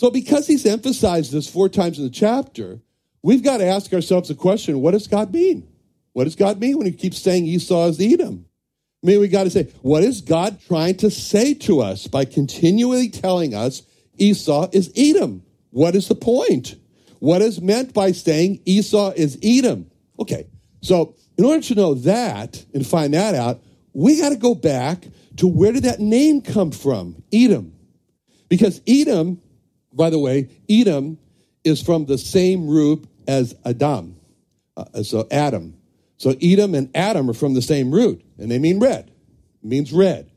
So, 0.00 0.10
because 0.10 0.46
he's 0.46 0.64
emphasized 0.64 1.30
this 1.30 1.46
four 1.46 1.68
times 1.68 1.98
in 1.98 2.04
the 2.04 2.10
chapter, 2.10 2.80
we've 3.22 3.44
got 3.44 3.58
to 3.58 3.66
ask 3.66 3.92
ourselves 3.92 4.30
a 4.30 4.34
question 4.34 4.80
what 4.80 4.92
does 4.92 5.06
God 5.06 5.30
mean? 5.30 5.68
What 6.14 6.24
does 6.24 6.36
God 6.36 6.58
mean 6.58 6.78
when 6.78 6.86
he 6.86 6.92
keeps 6.92 7.18
saying 7.18 7.44
Esau 7.44 7.88
is 7.88 8.00
Edom? 8.00 8.46
I 9.04 9.06
mean, 9.06 9.20
we 9.20 9.28
got 9.28 9.44
to 9.44 9.50
say, 9.50 9.64
what 9.82 10.02
is 10.02 10.22
God 10.22 10.58
trying 10.66 10.96
to 10.96 11.10
say 11.10 11.52
to 11.52 11.82
us 11.82 12.06
by 12.06 12.24
continually 12.24 13.10
telling 13.10 13.54
us 13.54 13.82
Esau 14.16 14.70
is 14.72 14.90
Edom? 14.96 15.42
What 15.68 15.94
is 15.94 16.08
the 16.08 16.14
point? 16.14 16.76
What 17.18 17.42
is 17.42 17.60
meant 17.60 17.92
by 17.92 18.12
saying 18.12 18.62
Esau 18.64 19.12
is 19.14 19.38
Edom? 19.42 19.90
Okay, 20.18 20.46
so 20.80 21.14
in 21.36 21.44
order 21.44 21.60
to 21.60 21.74
know 21.74 21.92
that 21.92 22.64
and 22.72 22.86
find 22.86 23.12
that 23.12 23.34
out, 23.34 23.60
we 23.92 24.18
got 24.18 24.30
to 24.30 24.36
go 24.36 24.54
back 24.54 25.04
to 25.36 25.46
where 25.46 25.72
did 25.72 25.82
that 25.82 26.00
name 26.00 26.40
come 26.40 26.70
from? 26.70 27.22
Edom. 27.30 27.74
Because 28.48 28.80
Edom 28.88 29.42
by 29.92 30.10
the 30.10 30.18
way, 30.18 30.48
Edom 30.68 31.18
is 31.64 31.82
from 31.82 32.06
the 32.06 32.18
same 32.18 32.68
root 32.68 33.06
as 33.26 33.54
Adam. 33.64 34.16
Uh, 34.76 35.02
so 35.02 35.26
Adam. 35.30 35.76
So 36.16 36.34
Edom 36.40 36.74
and 36.74 36.90
Adam 36.94 37.30
are 37.30 37.34
from 37.34 37.54
the 37.54 37.62
same 37.62 37.90
root, 37.90 38.22
and 38.38 38.50
they 38.50 38.58
mean 38.58 38.78
red. 38.78 39.10
It 39.62 39.68
means 39.68 39.92
red. 39.92 40.30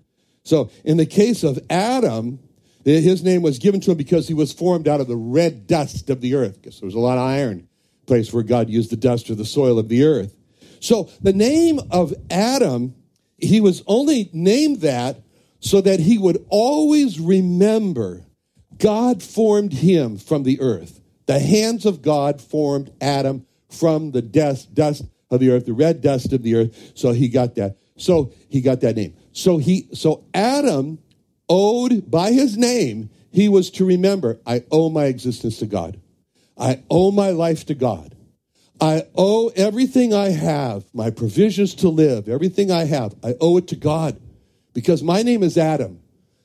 So 0.44 0.72
in 0.84 0.98
the 0.98 1.06
case 1.06 1.44
of 1.44 1.60
Adam, 1.70 2.40
his 2.84 3.24
name 3.24 3.42
was 3.42 3.60
given 3.60 3.80
to 3.82 3.92
him 3.92 3.98
because 3.98 4.28
he 4.28 4.34
was 4.34 4.52
formed 4.52 4.88
out 4.88 5.00
of 5.00 5.08
the 5.08 5.16
red 5.16 5.68
dust 5.68 6.10
of 6.10 6.22
the 6.22 6.36
earth. 6.36 6.62
Because 6.62 6.80
there 6.80 6.88
was 6.88 6.96
a 6.96 7.00
lot 7.00 7.18
of 7.18 7.24
iron, 7.24 7.68
place 8.06 8.34
where 8.34 8.44
God 8.44 8.70
used 8.70 8.92
the 8.92 8.98
dust 8.98 9.30
or 9.30 9.36
the 9.36 9.46
soil 9.46 9.80
of 9.80 9.88
the 9.88 10.04
earth. 10.04 10.36
So 10.80 11.10
the 11.22 11.32
name 11.32 11.80
of 11.92 12.14
Adam, 12.30 12.96
he 13.38 13.62
was 13.62 13.84
only 13.88 14.30
named 14.34 14.82
that 14.82 15.22
so 15.62 15.80
that 15.80 16.02
he 16.02 16.18
would 16.18 16.46
always 16.50 17.22
remember 17.22 18.26
God 18.84 19.24
formed 19.24 19.72
him 19.72 20.18
from 20.18 20.44
the 20.44 20.60
earth. 20.60 21.00
The 21.26 21.40
hands 21.40 21.86
of 21.86 22.02
God 22.02 22.42
formed 22.42 22.92
Adam 23.00 23.46
from 23.70 24.12
the 24.12 24.22
dust, 24.22 24.76
dust 24.76 25.06
of 25.32 25.40
the 25.40 25.52
earth, 25.52 25.66
the 25.66 25.72
red 25.72 26.02
dust 26.02 26.34
of 26.34 26.44
the 26.44 26.56
earth. 26.56 26.92
So 26.94 27.14
he 27.14 27.30
got 27.30 27.56
that. 27.56 27.78
So 27.96 28.34
he 28.50 28.60
got 28.60 28.82
that 28.82 28.98
name. 28.98 29.16
So 29.32 29.58
he 29.58 29.88
so 29.94 30.26
Adam 30.34 31.00
owed 31.48 32.12
by 32.12 32.34
his 32.34 32.58
name, 32.58 33.10
he 33.32 33.48
was 33.48 33.70
to 33.72 33.86
remember, 33.86 34.42
I 34.46 34.66
owe 34.70 34.90
my 34.90 35.06
existence 35.06 35.60
to 35.60 35.66
God. 35.66 35.98
I 36.58 36.84
owe 36.90 37.12
my 37.12 37.30
life 37.30 37.66
to 37.68 37.76
God. 37.76 38.18
I 38.82 39.08
owe 39.16 39.48
everything 39.56 40.14
I 40.14 40.32
have, 40.32 40.84
my 40.94 41.10
provisions 41.10 41.74
to 41.76 41.88
live, 41.88 42.28
everything 42.28 42.70
I 42.70 42.84
have, 42.84 43.16
I 43.24 43.36
owe 43.40 43.56
it 43.56 43.70
to 43.70 43.78
God. 43.78 44.20
Because 44.74 45.02
my 45.02 45.22
name 45.22 45.42
is 45.42 45.58
Adam. 45.58 46.02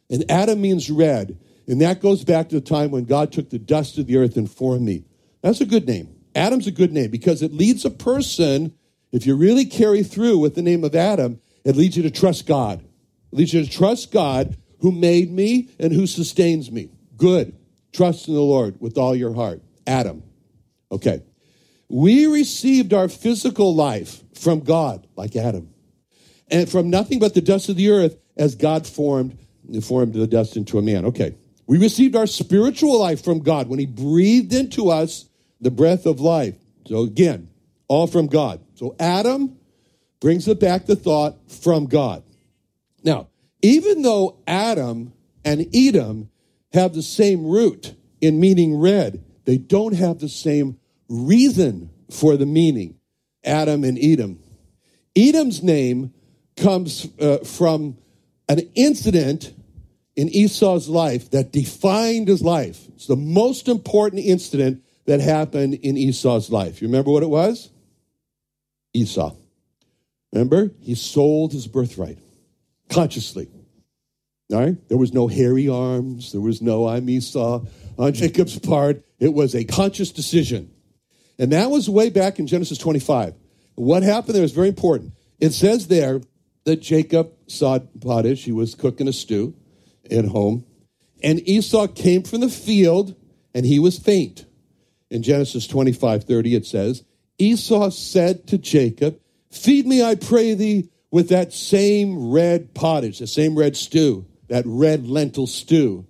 And 0.09 0.25
Adam 0.31 0.61
means 0.61 0.89
red. 0.89 1.37
And 1.69 1.83
that 1.83 2.01
goes 2.01 2.25
back 2.25 2.49
to 2.49 2.57
the 2.57 2.61
time 2.63 2.91
when 2.91 3.05
God 3.05 3.31
took 3.31 3.51
the 3.51 3.59
dust 3.59 3.99
of 3.99 4.07
the 4.07 4.17
earth 4.17 4.37
and 4.37 4.51
formed 4.51 4.87
me. 4.87 5.05
That's 5.43 5.61
a 5.61 5.67
good 5.67 5.87
name. 5.87 6.17
Adam's 6.35 6.67
a 6.67 6.73
good 6.73 6.93
name 6.93 7.11
because 7.11 7.43
it 7.43 7.53
leads 7.53 7.85
a 7.85 7.91
person, 7.91 8.75
if 9.13 9.27
you 9.27 9.37
really 9.37 9.67
carry 9.67 10.03
through 10.03 10.39
with 10.39 10.55
the 10.55 10.63
name 10.63 10.83
of 10.83 10.95
Adam, 10.95 11.41
it 11.65 11.77
leads 11.77 11.97
you 11.97 12.03
to 12.05 12.11
trust 12.11 12.47
God. 12.47 12.81
It 13.33 13.37
leads 13.37 13.53
you 13.53 13.63
to 13.63 13.71
trust 13.71 14.11
God 14.11 14.57
who 14.81 14.93
made 14.93 15.31
me 15.31 15.69
and 15.79 15.93
who 15.93 16.07
sustains 16.07 16.73
me. 16.73 16.89
Good. 17.17 17.55
Trust 17.93 18.29
in 18.29 18.35
the 18.35 18.41
Lord 18.41 18.81
with 18.81 18.97
all 18.97 19.15
your 19.15 19.35
heart. 19.35 19.61
Adam. 19.87 20.23
Okay. 20.91 21.23
We 21.89 22.27
received 22.27 22.95
our 22.95 23.09
physical 23.09 23.75
life 23.75 24.23
from 24.35 24.61
God, 24.61 25.07
like 25.17 25.37
Adam, 25.37 25.71
and 26.51 26.71
from 26.71 26.91
nothing 26.91 27.19
but 27.19 27.35
the 27.35 27.41
dust 27.41 27.69
of 27.69 27.77
the 27.77 27.91
earth 27.91 28.17
as 28.37 28.55
God 28.55 28.87
formed, 28.87 29.39
formed 29.83 30.15
the 30.15 30.27
dust 30.27 30.57
into 30.57 30.79
a 30.79 30.83
man. 30.83 31.07
Okay. 31.07 31.35
We 31.69 31.79
received 31.79 32.17
our 32.17 32.27
spiritual 32.27 32.99
life 32.99 33.23
from 33.23 33.41
God 33.41 33.69
when 33.69 33.79
He 33.79 33.87
breathed 33.87 34.55
into 34.55 34.89
us 34.89 35.29
the 35.61 35.71
breath 35.71 36.07
of 36.07 36.19
life. 36.19 36.55
So 36.87 37.03
again, 37.03 37.51
all 37.89 38.07
from 38.07 38.27
God. 38.27 38.61
So 38.75 38.97
Adam 38.99 39.57
brings 40.19 40.49
it 40.49 40.59
back 40.59 40.87
the 40.87 40.97
thought 40.97 41.37
from 41.51 41.87
God. 41.87 42.25
Now, 43.05 43.29
even 43.61 44.01
though 44.01 44.39
Adam 44.47 45.13
and 45.45 45.67
Edom 45.75 46.31
have 46.73 46.95
the 46.95 47.03
same 47.03 47.47
root 47.47 47.95
in 48.21 48.41
meaning 48.41 48.81
red, 48.81 49.23
they 49.45 49.59
don't 49.59 49.95
have 49.95 50.21
the 50.21 50.29
same 50.29 50.79
reason 51.09 51.91
for 52.11 52.39
the 52.39 52.47
meaning. 52.47 52.97
Adam 53.45 53.85
and 53.85 53.99
Edom. 53.99 54.41
Edom's 55.15 55.63
name 55.63 56.15
comes 56.57 57.09
uh, 57.21 57.39
from 57.39 57.99
an 58.49 58.61
incident 58.75 59.53
in 60.19 60.29
Esau's 60.31 60.89
life 60.89 61.31
that 61.31 61.53
defined 61.53 62.27
his 62.27 62.43
life. 62.43 62.89
It's 62.97 63.07
the 63.07 63.15
most 63.15 63.69
important 63.69 64.25
incident 64.25 64.83
that 65.07 65.21
happened 65.21 65.75
in 65.75 65.97
Esau's 65.97 66.51
life. 66.51 66.83
You 66.83 66.89
remember 66.89 67.13
what 67.13 67.23
it 67.23 67.31
was? 67.31 67.71
Esau. 68.93 69.37
Remember? 70.33 70.73
He 70.81 70.97
sold 70.97 71.53
his 71.53 71.69
birthright 71.69 72.19
consciously. 72.91 73.49
All 74.53 74.59
right? 74.59 74.89
There 74.89 74.99
was 74.99 75.15
no 75.15 75.29
hairy 75.29 75.69
arms. 75.69 76.33
There 76.33 76.41
was 76.41 76.61
no 76.61 76.89
I'm 76.89 77.09
Esau 77.09 77.65
on 77.97 78.13
Jacob's 78.13 78.59
part. 78.59 79.05
It 79.21 79.33
was 79.33 79.55
a 79.55 79.63
conscious 79.63 80.11
decision. 80.11 80.73
And 81.39 81.53
that 81.53 81.71
was 81.71 81.89
way 81.89 82.11
back 82.11 82.41
in 82.41 82.49
Genesis 82.49 82.79
25. 82.79 83.35
What 83.77 84.03
happened 84.03 84.35
there 84.35 84.43
is 84.43 84.51
very 84.51 84.69
important. 84.69 85.13
It 85.39 85.53
says 85.53 85.87
there 85.87 86.21
that 86.65 86.81
Jacob 86.81 87.31
saw 87.47 87.79
pottage. 88.01 88.43
He 88.43 88.51
was 88.51 88.75
cooking 88.75 89.07
a 89.07 89.13
stew 89.13 89.55
at 90.13 90.27
home. 90.27 90.65
And 91.23 91.47
Esau 91.49 91.89
came 91.89 92.23
from 92.23 92.41
the 92.41 92.49
field 92.49 93.15
and 93.55 93.67
he 93.67 93.79
was 93.79 93.99
faint. 93.99 94.45
In 95.11 95.23
Genesis 95.23 95.67
25 95.67 96.25
30, 96.25 96.55
it 96.55 96.67
says, 96.67 97.05
Esau 97.39 97.91
said 97.91 98.47
to 98.49 98.59
Jacob, 98.59 99.19
Feed 99.51 99.87
me, 99.87 100.03
I 100.03 100.15
pray 100.15 100.55
thee, 100.55 100.91
with 101.11 101.31
that 101.31 101.53
same 101.53 102.31
red 102.31 102.75
pottage, 102.75 103.19
the 103.19 103.27
same 103.27 103.57
red 103.57 103.77
stew, 103.77 104.27
that 104.49 104.65
red 104.67 105.09
lentil 105.09 105.47
stew. 105.47 106.07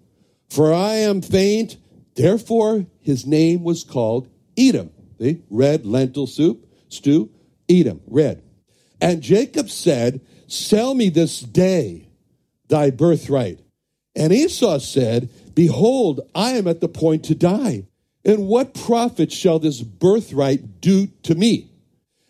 For 0.51 0.73
I 0.73 0.95
am 0.95 1.23
faint. 1.23 1.77
Therefore, 2.17 2.87
his 3.01 3.27
name 3.27 3.63
was 3.63 3.85
called 3.85 4.29
Edom. 4.57 4.91
The 5.19 5.41
red 5.51 5.87
lentil 5.87 6.27
soup, 6.27 6.67
stew, 6.89 7.31
Edom, 7.69 8.01
red. 8.07 8.43
And 9.01 9.23
Jacob 9.23 9.71
said, 9.71 10.21
Sell 10.49 10.95
me 10.95 11.11
this 11.11 11.41
day 11.41 12.09
thy 12.69 12.91
birthright. 12.91 13.61
And 14.19 14.33
Esau 14.33 14.81
said, 14.81 15.31
Behold, 15.55 16.21
I 16.35 16.51
am 16.51 16.67
at 16.67 16.81
the 16.81 16.89
point 16.89 17.25
to 17.27 17.37
die. 17.37 17.87
And 18.25 18.49
what 18.49 18.75
profit 18.75 19.31
shall 19.31 19.61
this 19.61 19.81
birthright 19.81 20.81
do 20.81 21.07
to 21.23 21.37
me? 21.37 21.71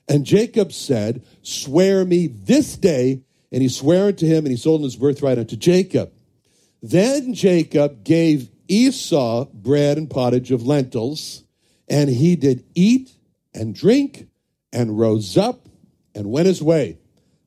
And 0.06 0.26
Jacob 0.26 0.70
said, 0.70 1.24
Swear 1.42 2.04
me 2.04 2.26
this 2.26 2.76
day. 2.76 3.22
And 3.50 3.62
he 3.62 3.70
sware 3.70 4.08
unto 4.08 4.26
him, 4.26 4.44
and 4.44 4.48
he 4.48 4.58
sold 4.58 4.82
his 4.82 4.96
birthright 4.96 5.38
unto 5.38 5.56
Jacob. 5.56 6.12
Then 6.82 7.32
Jacob 7.32 8.04
gave 8.04 8.50
Esau 8.68 9.46
bread 9.46 9.96
and 9.96 10.10
pottage 10.10 10.50
of 10.50 10.66
lentils, 10.66 11.42
and 11.88 12.10
he 12.10 12.36
did 12.36 12.66
eat 12.74 13.10
and 13.54 13.74
drink, 13.74 14.28
and 14.74 14.98
rose 14.98 15.38
up 15.38 15.66
and 16.14 16.30
went 16.30 16.46
his 16.46 16.62
way. 16.62 16.98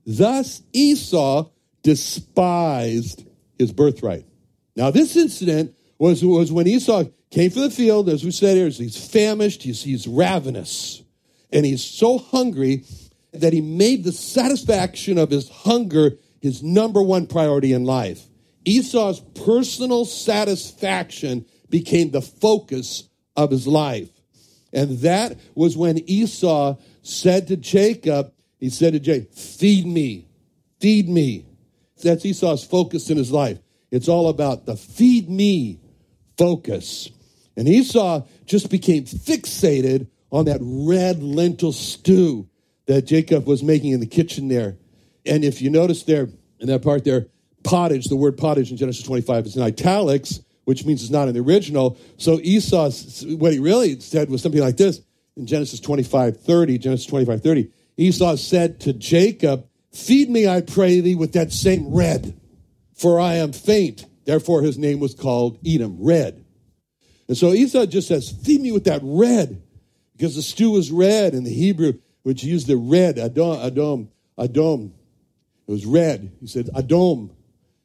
Thus 0.04 0.64
Esau 0.74 1.52
despised 1.84 3.24
his 3.60 3.72
birthright. 3.72 4.26
Now, 4.76 4.92
this 4.92 5.16
incident 5.16 5.76
was, 5.98 6.24
was 6.24 6.52
when 6.52 6.68
Esau 6.68 7.06
came 7.30 7.52
from 7.52 7.64
the 7.64 7.72
field, 7.72 8.10
as 8.10 8.24
we 8.24 8.32
said 8.32 8.58
here, 8.58 8.70
he's 8.70 9.12
famished, 9.12 9.64
he's, 9.64 9.84
he's 9.84 10.08
ravenous, 10.08 11.04
and 11.52 11.66
he's 11.66 11.84
so 11.84 12.18
hungry 12.18 12.86
that 13.34 13.54
he 13.54 13.62
made 13.62 14.04
the 14.04 14.12
satisfaction 14.12 15.18
of 15.18 15.30
his 15.30 15.50
hunger 15.50 16.18
his 16.42 16.64
number 16.64 17.02
one 17.02 17.28
priority 17.28 17.72
in 17.72 17.86
life. 17.86 18.28
Esau's 18.66 19.20
personal 19.20 20.06
satisfaction 20.06 21.46
became 21.70 22.12
the 22.12 22.22
focus 22.22 23.08
of 23.36 23.52
his 23.52 23.68
life. 23.68 24.10
And 24.74 25.00
that 25.00 25.38
was 25.56 25.78
when 25.78 25.98
Esau 26.10 26.78
said 27.02 27.48
to 27.48 27.58
Jacob, 27.58 28.34
he 28.60 28.70
said 28.70 28.94
to 28.94 29.00
Jacob, 29.00 29.32
feed 29.32 29.86
me, 29.86 30.28
feed 30.80 31.08
me. 31.08 31.46
That's 32.04 32.26
Esau's 32.26 32.64
focus 32.64 33.10
in 33.10 33.18
his 33.18 33.32
life. 33.32 33.60
It's 33.92 34.08
all 34.08 34.30
about 34.30 34.66
the 34.66 34.76
feed 34.76 35.30
me 35.30 35.80
focus. 36.38 37.10
And 37.58 37.68
Esau 37.68 38.26
just 38.46 38.70
became 38.70 39.04
fixated 39.04 40.08
on 40.32 40.46
that 40.46 40.60
red 40.62 41.22
lentil 41.22 41.74
stew 41.74 42.48
that 42.86 43.04
Jacob 43.04 43.46
was 43.46 43.62
making 43.62 43.92
in 43.92 44.00
the 44.00 44.06
kitchen 44.06 44.48
there. 44.48 44.78
And 45.26 45.44
if 45.44 45.62
you 45.62 45.70
notice 45.70 46.04
there, 46.04 46.30
in 46.60 46.68
that 46.68 46.82
part 46.82 47.04
there, 47.04 47.28
pottage, 47.64 48.06
the 48.06 48.16
word 48.16 48.38
pottage 48.38 48.72
in 48.72 48.78
Genesis 48.78 49.04
25 49.04 49.46
is 49.46 49.56
in 49.58 49.62
italics, 49.62 50.40
which 50.66 50.86
means 50.86 51.02
it's 51.02 51.12
not 51.12 51.28
in 51.28 51.34
the 51.34 51.42
original. 51.42 51.98
So 52.18 52.40
Esau, 52.42 52.90
what 53.36 53.54
he 53.54 53.60
really 53.60 54.00
said 54.00 54.30
was 54.30 54.42
something 54.42 54.62
like 54.62 54.78
this 54.78 55.02
in 55.36 55.46
Genesis 55.46 55.80
25 55.80 56.40
30. 56.42 56.78
Genesis 56.78 57.06
25 57.06 57.44
30. 57.44 57.72
Esau 57.98 58.36
said 58.36 58.80
to 58.82 58.94
Jacob, 58.94 59.68
Feed 59.92 60.30
me, 60.30 60.48
I 60.48 60.62
pray 60.62 61.02
thee, 61.02 61.16
with 61.16 61.34
that 61.34 61.52
same 61.52 61.94
red, 61.94 62.40
for 63.02 63.20
I 63.20 63.36
am 63.36 63.52
faint. 63.52 64.06
Therefore, 64.26 64.62
his 64.62 64.78
name 64.78 65.00
was 65.00 65.16
called 65.16 65.58
Edom, 65.66 65.98
red. 66.00 66.46
And 67.28 67.36
so 67.36 67.52
Esau 67.52 67.88
just 67.88 68.08
says, 68.08 68.30
Feed 68.30 68.62
me 68.62 68.72
with 68.72 68.84
that 68.84 69.02
red, 69.04 69.64
because 70.14 70.36
the 70.36 70.44
stew 70.44 70.78
is 70.78 70.92
red 70.92 71.34
in 71.34 71.44
the 71.44 71.54
Hebrew, 71.54 71.94
which 72.22 72.44
used 72.44 72.68
the 72.68 72.78
red, 72.78 73.16
Adom, 73.18 73.72
Adom, 73.72 74.08
Adom. 74.38 74.92
It 75.68 75.72
was 75.72 75.86
red. 75.86 76.32
He 76.40 76.48
said, 76.48 76.68
Adom. 76.76 77.32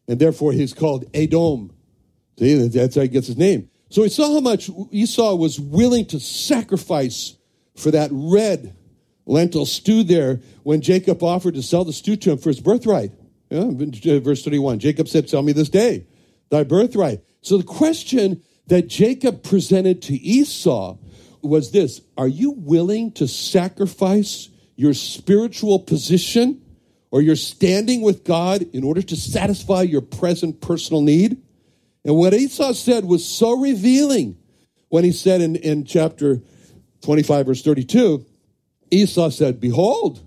And 0.06 0.18
therefore, 0.18 0.52
he's 0.52 0.74
called 0.74 1.06
Edom. 1.14 1.72
See, 2.38 2.68
that's 2.68 2.96
how 2.96 3.02
he 3.02 3.08
gets 3.08 3.28
his 3.28 3.38
name. 3.38 3.70
So 3.88 4.02
he 4.02 4.10
saw 4.10 4.34
how 4.34 4.40
much 4.40 4.68
Esau 4.90 5.34
was 5.36 5.58
willing 5.58 6.04
to 6.06 6.20
sacrifice 6.20 7.36
for 7.74 7.90
that 7.92 8.10
red 8.12 8.76
lentil 9.24 9.64
stew 9.64 10.02
there 10.02 10.40
when 10.62 10.82
Jacob 10.82 11.22
offered 11.22 11.54
to 11.54 11.62
sell 11.62 11.84
the 11.84 11.92
stew 11.92 12.16
to 12.16 12.32
him 12.32 12.38
for 12.38 12.50
his 12.50 12.60
birthright. 12.60 13.12
Yeah, 13.50 13.70
verse 13.70 14.44
31 14.44 14.78
Jacob 14.78 15.08
said, 15.08 15.28
Sell 15.28 15.42
me 15.42 15.52
this 15.52 15.68
day 15.68 16.06
thy 16.50 16.64
birthright. 16.64 17.20
So 17.42 17.58
the 17.58 17.64
question 17.64 18.42
that 18.66 18.88
Jacob 18.88 19.42
presented 19.42 20.02
to 20.02 20.14
Esau 20.14 20.96
was 21.42 21.70
this 21.70 22.00
Are 22.16 22.28
you 22.28 22.52
willing 22.52 23.12
to 23.12 23.28
sacrifice 23.28 24.48
your 24.74 24.94
spiritual 24.94 25.78
position 25.78 26.62
or 27.10 27.22
your 27.22 27.36
standing 27.36 28.02
with 28.02 28.24
God 28.24 28.62
in 28.72 28.84
order 28.84 29.02
to 29.02 29.16
satisfy 29.16 29.82
your 29.82 30.02
present 30.02 30.60
personal 30.60 31.02
need? 31.02 31.40
And 32.04 32.16
what 32.16 32.34
Esau 32.34 32.72
said 32.72 33.04
was 33.04 33.26
so 33.26 33.58
revealing 33.58 34.38
when 34.88 35.04
he 35.04 35.12
said 35.12 35.40
in, 35.40 35.56
in 35.56 35.84
chapter 35.84 36.40
25, 37.02 37.46
verse 37.46 37.62
32, 37.62 38.24
Esau 38.90 39.30
said, 39.30 39.60
Behold, 39.60 40.22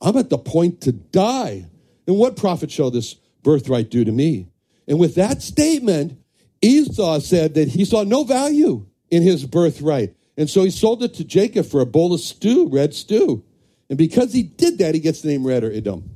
I'm 0.00 0.16
at 0.18 0.28
the 0.28 0.38
point 0.38 0.82
to 0.82 0.92
die. 0.92 1.66
And 2.06 2.16
what 2.16 2.36
profit 2.36 2.70
shall 2.70 2.90
this 2.90 3.14
birthright 3.42 3.90
do 3.90 4.04
to 4.04 4.12
me? 4.12 4.48
And 4.88 4.98
with 4.98 5.14
that 5.16 5.42
statement, 5.42 6.18
Esau 6.62 7.18
said 7.20 7.54
that 7.54 7.68
he 7.68 7.84
saw 7.84 8.04
no 8.04 8.24
value 8.24 8.86
in 9.10 9.22
his 9.22 9.44
birthright. 9.44 10.14
And 10.36 10.48
so 10.48 10.64
he 10.64 10.70
sold 10.70 11.02
it 11.02 11.14
to 11.14 11.24
Jacob 11.24 11.66
for 11.66 11.80
a 11.80 11.86
bowl 11.86 12.12
of 12.12 12.20
stew, 12.20 12.68
red 12.68 12.94
stew. 12.94 13.44
And 13.88 13.98
because 13.98 14.32
he 14.32 14.42
did 14.42 14.78
that, 14.78 14.94
he 14.94 15.00
gets 15.00 15.22
the 15.22 15.28
name 15.28 15.46
Red 15.46 15.64
or 15.64 15.72
Edom. 15.72 16.10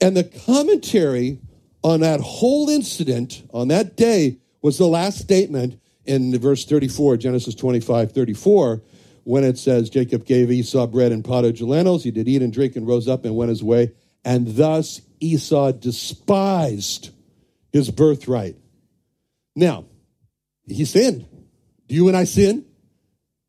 And 0.00 0.16
the 0.16 0.24
commentary 0.24 1.38
on 1.82 2.00
that 2.00 2.20
whole 2.20 2.68
incident 2.68 3.42
on 3.52 3.68
that 3.68 3.96
day 3.96 4.38
was 4.62 4.78
the 4.78 4.86
last 4.86 5.18
statement 5.18 5.80
in 6.04 6.36
verse 6.38 6.64
34, 6.64 7.18
Genesis 7.18 7.54
25, 7.54 8.12
34, 8.12 8.82
when 9.24 9.44
it 9.44 9.58
says, 9.58 9.90
Jacob 9.90 10.24
gave 10.24 10.50
Esau 10.50 10.86
bread 10.86 11.12
and 11.12 11.24
pottage 11.24 11.60
of 11.60 11.68
lentils. 11.68 12.04
He 12.04 12.10
did 12.10 12.26
eat 12.26 12.42
and 12.42 12.52
drink 12.52 12.76
and 12.76 12.86
rose 12.86 13.06
up 13.06 13.24
and 13.24 13.36
went 13.36 13.50
his 13.50 13.62
way. 13.62 13.92
And 14.24 14.56
thus 14.56 15.00
Esau 15.20 15.72
despised 15.72 17.10
his 17.72 17.90
birthright. 17.90 18.56
Now, 19.56 19.86
he 20.66 20.84
sinned. 20.84 21.26
Do 21.88 21.94
you 21.94 22.08
and 22.08 22.16
I 22.16 22.24
sin? 22.24 22.64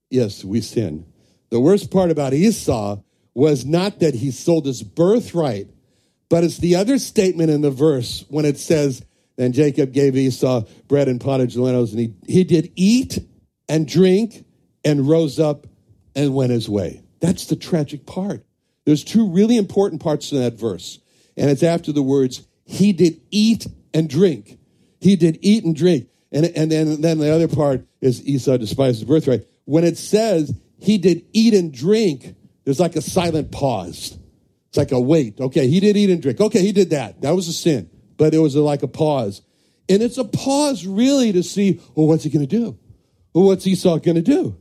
Yes, 0.10 0.44
we 0.44 0.62
sin. 0.62 1.06
The 1.50 1.60
worst 1.60 1.92
part 1.92 2.12
about 2.12 2.34
Esau 2.34 3.02
was 3.34 3.66
not 3.66 4.00
that 4.00 4.14
he 4.14 4.32
sold 4.32 4.66
his 4.66 4.84
birthright, 4.84 5.70
but 6.30 6.44
it's 6.44 6.58
the 6.58 6.76
other 6.76 6.98
statement 6.98 7.50
in 7.50 7.62
the 7.62 7.72
verse 7.72 8.26
when 8.30 8.46
it 8.46 8.58
says, 8.58 9.04
Then 9.38 9.54
Jacob 9.54 9.94
gave 9.94 10.16
Esau 10.16 10.64
bread 10.88 11.08
and 11.08 11.22
pottage 11.22 11.56
of 11.56 11.62
lentils, 11.62 11.92
and 11.92 12.00
he, 12.00 12.14
he 12.28 12.44
did 12.44 12.72
eat 12.76 13.20
and 13.70 13.88
drink 13.88 14.46
and 14.84 15.08
rose 15.08 15.40
up 15.40 15.68
and 16.16 16.34
went 16.34 16.52
his 16.52 16.68
way. 16.68 17.02
That's 17.20 17.46
the 17.46 17.56
tragic 17.56 18.06
part. 18.06 18.44
There's 18.92 19.06
two 19.06 19.30
really 19.30 19.56
important 19.56 20.02
parts 20.02 20.34
in 20.34 20.40
that 20.40 20.56
verse. 20.56 21.00
And 21.38 21.50
it's 21.50 21.64
after 21.64 21.94
the 21.94 22.04
words, 22.04 22.46
he 22.66 22.92
did 22.92 23.22
eat 23.32 23.66
and 23.94 24.10
drink. 24.10 24.60
He 25.00 25.16
did 25.16 25.40
eat 25.42 25.64
and 25.64 25.74
drink. 25.74 26.10
And, 26.30 26.46
and 26.48 26.70
then, 26.70 27.00
then 27.00 27.18
the 27.18 27.34
other 27.34 27.48
part 27.48 27.86
is 28.02 28.22
Esau 28.28 28.58
despised 28.58 29.00
his 29.00 29.08
birthright. 29.08 29.48
When 29.64 29.86
it 29.86 29.98
says 29.98 30.54
he 30.78 30.98
did 30.98 31.24
eat 31.32 31.54
and 31.54 31.72
drink, 31.72 32.36
there's 32.66 32.82
like 32.82 32.98
a 32.98 33.02
silent 33.02 33.54
pause. 33.54 34.18
It's 34.68 34.78
like 34.78 34.92
a 34.92 35.00
wait. 35.00 35.40
Okay, 35.40 35.70
he 35.70 35.80
did 35.80 35.96
eat 35.96 36.10
and 36.10 36.22
drink. 36.22 36.42
Okay, 36.42 36.62
he 36.62 36.74
did 36.74 36.90
that. 36.90 37.22
That 37.22 37.34
was 37.34 37.48
a 37.48 37.54
sin. 37.54 37.90
But 38.18 38.34
it 38.34 38.40
was 38.40 38.58
like 38.58 38.84
a 38.84 38.90
pause. 38.90 39.42
And 39.88 40.02
it's 40.02 40.18
a 40.18 40.26
pause 40.26 40.86
really 40.86 41.32
to 41.32 41.44
see, 41.44 41.80
well, 41.96 42.08
what's 42.08 42.26
he 42.26 42.30
going 42.30 42.46
to 42.46 42.58
do? 42.60 42.78
Well, 43.34 43.46
what's 43.46 43.66
Esau 43.66 44.00
going 44.00 44.16
to 44.16 44.22
do? 44.22 44.58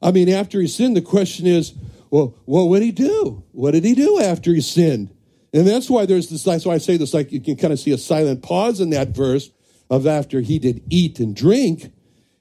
I 0.00 0.12
mean, 0.12 0.28
after 0.28 0.60
he 0.60 0.68
sinned, 0.68 0.96
the 0.96 1.02
question 1.02 1.48
is, 1.48 1.74
well, 2.14 2.32
what 2.44 2.68
would 2.68 2.80
he 2.80 2.92
do? 2.92 3.42
What 3.50 3.72
did 3.72 3.82
he 3.82 3.96
do 3.96 4.20
after 4.20 4.54
he 4.54 4.60
sinned? 4.60 5.12
And 5.52 5.66
that's 5.66 5.90
why 5.90 6.06
there's 6.06 6.28
this, 6.28 6.44
that's 6.44 6.64
why 6.64 6.74
I 6.74 6.78
say 6.78 6.96
this, 6.96 7.12
like 7.12 7.32
you 7.32 7.40
can 7.40 7.56
kind 7.56 7.72
of 7.72 7.80
see 7.80 7.90
a 7.90 7.98
silent 7.98 8.40
pause 8.40 8.80
in 8.80 8.90
that 8.90 9.08
verse 9.08 9.50
of 9.90 10.06
after 10.06 10.40
he 10.40 10.60
did 10.60 10.84
eat 10.90 11.18
and 11.18 11.34
drink, 11.34 11.92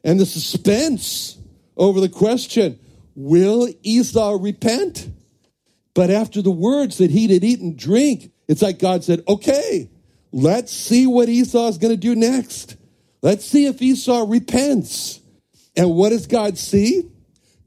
and 0.03 0.19
the 0.19 0.27
suspense 0.27 1.39
over 1.75 1.99
the 1.99 2.07
question, 2.07 2.77
will 3.15 3.67
Esau 3.81 4.37
repent? 4.39 5.09
But 5.95 6.11
after 6.11 6.43
the 6.43 6.51
words 6.51 6.99
that 6.99 7.09
he 7.09 7.25
did 7.25 7.43
eat 7.43 7.59
and 7.59 7.75
drink, 7.75 8.31
it's 8.47 8.61
like 8.61 8.77
God 8.77 9.03
said, 9.03 9.23
okay, 9.27 9.89
let's 10.31 10.71
see 10.71 11.07
what 11.07 11.29
Esau 11.29 11.67
is 11.69 11.79
going 11.79 11.93
to 11.93 11.97
do 11.97 12.13
next. 12.13 12.75
Let's 13.23 13.43
see 13.43 13.65
if 13.65 13.81
Esau 13.81 14.27
repents. 14.29 15.19
And 15.75 15.95
what 15.95 16.09
does 16.09 16.27
God 16.27 16.59
see? 16.59 17.09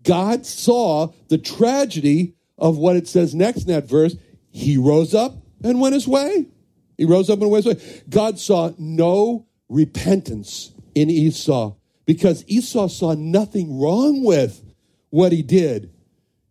God 0.06 0.46
saw 0.46 1.12
the 1.28 1.36
tragedy 1.36 2.34
of 2.56 2.78
what 2.78 2.96
it 2.96 3.08
says 3.08 3.34
next 3.34 3.62
in 3.62 3.68
that 3.68 3.88
verse. 3.88 4.14
He 4.50 4.78
rose 4.78 5.14
up 5.14 5.34
and 5.62 5.80
went 5.80 5.94
his 5.94 6.06
way. 6.06 6.46
He 6.96 7.04
rose 7.04 7.28
up 7.28 7.40
and 7.42 7.50
went 7.50 7.64
his 7.64 7.76
way. 7.76 8.02
God 8.08 8.38
saw 8.38 8.72
no 8.78 9.46
repentance 9.68 10.72
in 10.94 11.10
Esau 11.10 11.74
because 12.06 12.44
Esau 12.46 12.86
saw 12.86 13.14
nothing 13.14 13.78
wrong 13.78 14.24
with 14.24 14.62
what 15.10 15.32
he 15.32 15.42
did. 15.42 15.92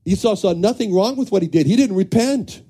Esau 0.03 0.35
saw 0.35 0.53
nothing 0.53 0.93
wrong 0.93 1.15
with 1.15 1.31
what 1.31 1.41
he 1.41 1.47
did. 1.47 1.65
He 1.65 1.77
didn't 1.77 1.95
repent. 1.95 2.61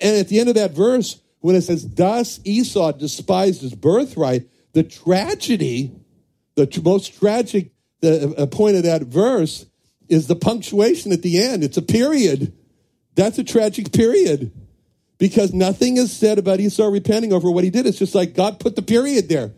And 0.00 0.16
at 0.16 0.28
the 0.28 0.40
end 0.40 0.48
of 0.48 0.56
that 0.56 0.72
verse, 0.72 1.22
when 1.40 1.54
it 1.54 1.62
says, 1.62 1.88
Thus 1.88 2.40
Esau 2.44 2.92
despised 2.92 3.62
his 3.62 3.74
birthright, 3.74 4.48
the 4.72 4.82
tragedy, 4.82 5.92
the 6.56 6.68
most 6.84 7.18
tragic 7.18 7.70
the, 8.00 8.34
uh, 8.36 8.46
point 8.46 8.76
of 8.76 8.82
that 8.82 9.02
verse 9.02 9.64
is 10.08 10.26
the 10.26 10.36
punctuation 10.36 11.12
at 11.12 11.22
the 11.22 11.42
end. 11.42 11.64
It's 11.64 11.76
a 11.76 11.82
period. 11.82 12.52
That's 13.14 13.38
a 13.38 13.44
tragic 13.44 13.92
period 13.92 14.52
because 15.18 15.52
nothing 15.52 15.96
is 15.96 16.14
said 16.14 16.38
about 16.38 16.60
Esau 16.60 16.88
repenting 16.88 17.32
over 17.32 17.50
what 17.50 17.64
he 17.64 17.70
did. 17.70 17.86
It's 17.86 17.98
just 17.98 18.14
like 18.14 18.34
God 18.34 18.60
put 18.60 18.76
the 18.76 18.82
period 18.82 19.28
there 19.28 19.52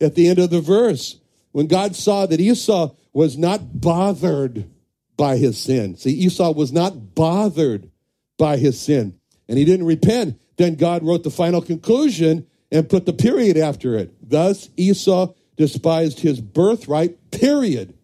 at 0.00 0.14
the 0.14 0.28
end 0.28 0.38
of 0.38 0.50
the 0.50 0.60
verse. 0.60 1.20
When 1.52 1.68
God 1.68 1.94
saw 1.94 2.26
that 2.26 2.40
Esau 2.40 2.94
was 3.12 3.38
not 3.38 3.80
bothered 3.80 4.68
by 5.16 5.36
his 5.36 5.56
sin. 5.56 5.96
See, 5.96 6.10
Esau 6.10 6.52
was 6.52 6.72
not 6.72 7.14
bothered 7.14 7.90
by 8.36 8.56
his 8.56 8.80
sin 8.80 9.18
and 9.48 9.56
he 9.56 9.64
didn't 9.64 9.86
repent. 9.86 10.40
Then 10.56 10.74
God 10.74 11.04
wrote 11.04 11.22
the 11.22 11.30
final 11.30 11.62
conclusion 11.62 12.46
and 12.72 12.88
put 12.88 13.06
the 13.06 13.12
period 13.12 13.56
after 13.56 13.94
it. 13.96 14.12
Thus, 14.28 14.68
Esau 14.76 15.32
despised 15.56 16.20
his 16.20 16.40
birthright, 16.40 17.30
period. 17.30 17.94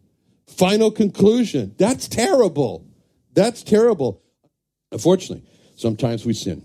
Final 0.61 0.91
conclusion. 0.91 1.75
That's 1.79 2.07
terrible. 2.07 2.87
That's 3.33 3.63
terrible. 3.63 4.23
Unfortunately, 4.93 5.49
sometimes 5.75 6.27
we 6.27 6.35
sin. 6.35 6.63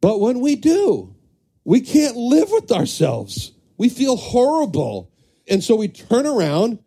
But 0.00 0.20
when 0.20 0.38
we 0.38 0.54
do, 0.54 1.16
we 1.64 1.80
can't 1.80 2.16
live 2.16 2.52
with 2.52 2.70
ourselves. 2.70 3.50
We 3.76 3.88
feel 3.88 4.16
horrible. 4.16 5.10
And 5.48 5.64
so 5.64 5.74
we 5.74 5.88
turn 5.88 6.24
around 6.24 6.78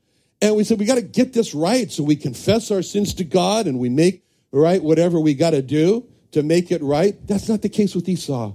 And 0.44 0.58
we 0.58 0.66
said, 0.66 0.78
we 0.78 0.84
got 0.84 0.96
to 0.96 1.02
get 1.02 1.32
this 1.32 1.56
right. 1.56 1.90
So 1.90 2.04
we 2.04 2.18
confess 2.18 2.70
our 2.70 2.82
sins 2.82 3.14
to 3.14 3.24
God 3.24 3.66
and 3.66 3.80
we 3.80 3.88
make 3.88 4.26
right 4.52 4.84
whatever 4.84 5.18
we 5.18 5.36
got 5.36 5.52
to 5.52 5.62
do 5.62 6.06
to 6.34 6.44
make 6.44 6.70
it 6.70 6.84
right. 6.84 7.16
That's 7.26 7.48
not 7.48 7.62
the 7.62 7.70
case 7.70 7.96
with 7.96 8.10
Esau. 8.10 8.54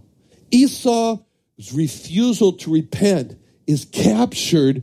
Esau's 0.51 1.73
refusal 1.73 2.53
to 2.53 2.71
repent 2.71 3.39
is 3.67 3.87
captured 3.87 4.83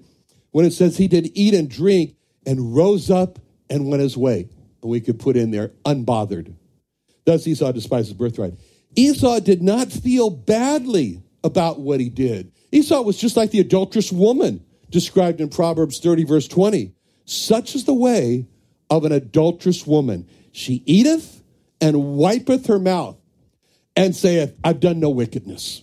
when 0.50 0.65
it 0.65 0.74
says 0.74 0.98
he 0.98 1.08
did 1.08 1.30
eat 1.36 1.54
and 1.54 1.70
drink 1.70 2.14
and 2.45 2.75
rose 2.75 3.09
up 3.09 3.39
and 3.69 3.87
went 3.87 4.01
his 4.01 4.17
way. 4.17 4.49
And 4.81 4.91
we 4.91 5.01
could 5.01 5.19
put 5.19 5.35
in 5.35 5.51
there, 5.51 5.69
unbothered. 5.85 6.53
Thus 7.25 7.47
Esau 7.47 7.71
despised 7.71 8.07
his 8.07 8.17
birthright. 8.17 8.53
Esau 8.95 9.39
did 9.39 9.61
not 9.61 9.91
feel 9.91 10.29
badly 10.29 11.21
about 11.43 11.79
what 11.79 11.99
he 11.99 12.09
did. 12.09 12.51
Esau 12.71 13.01
was 13.01 13.17
just 13.17 13.37
like 13.37 13.51
the 13.51 13.59
adulterous 13.59 14.11
woman 14.11 14.63
described 14.89 15.41
in 15.41 15.49
Proverbs 15.49 15.99
30, 15.99 16.23
verse 16.23 16.47
20. 16.47 16.93
Such 17.25 17.75
is 17.75 17.85
the 17.85 17.93
way 17.93 18.47
of 18.89 19.05
an 19.05 19.11
adulterous 19.11 19.85
woman. 19.85 20.27
She 20.51 20.83
eateth 20.85 21.43
and 21.81 22.17
wipeth 22.17 22.67
her 22.67 22.79
mouth 22.79 23.17
and 23.95 24.15
saith, 24.15 24.55
I've 24.63 24.79
done 24.79 24.99
no 24.99 25.09
wickedness. 25.09 25.81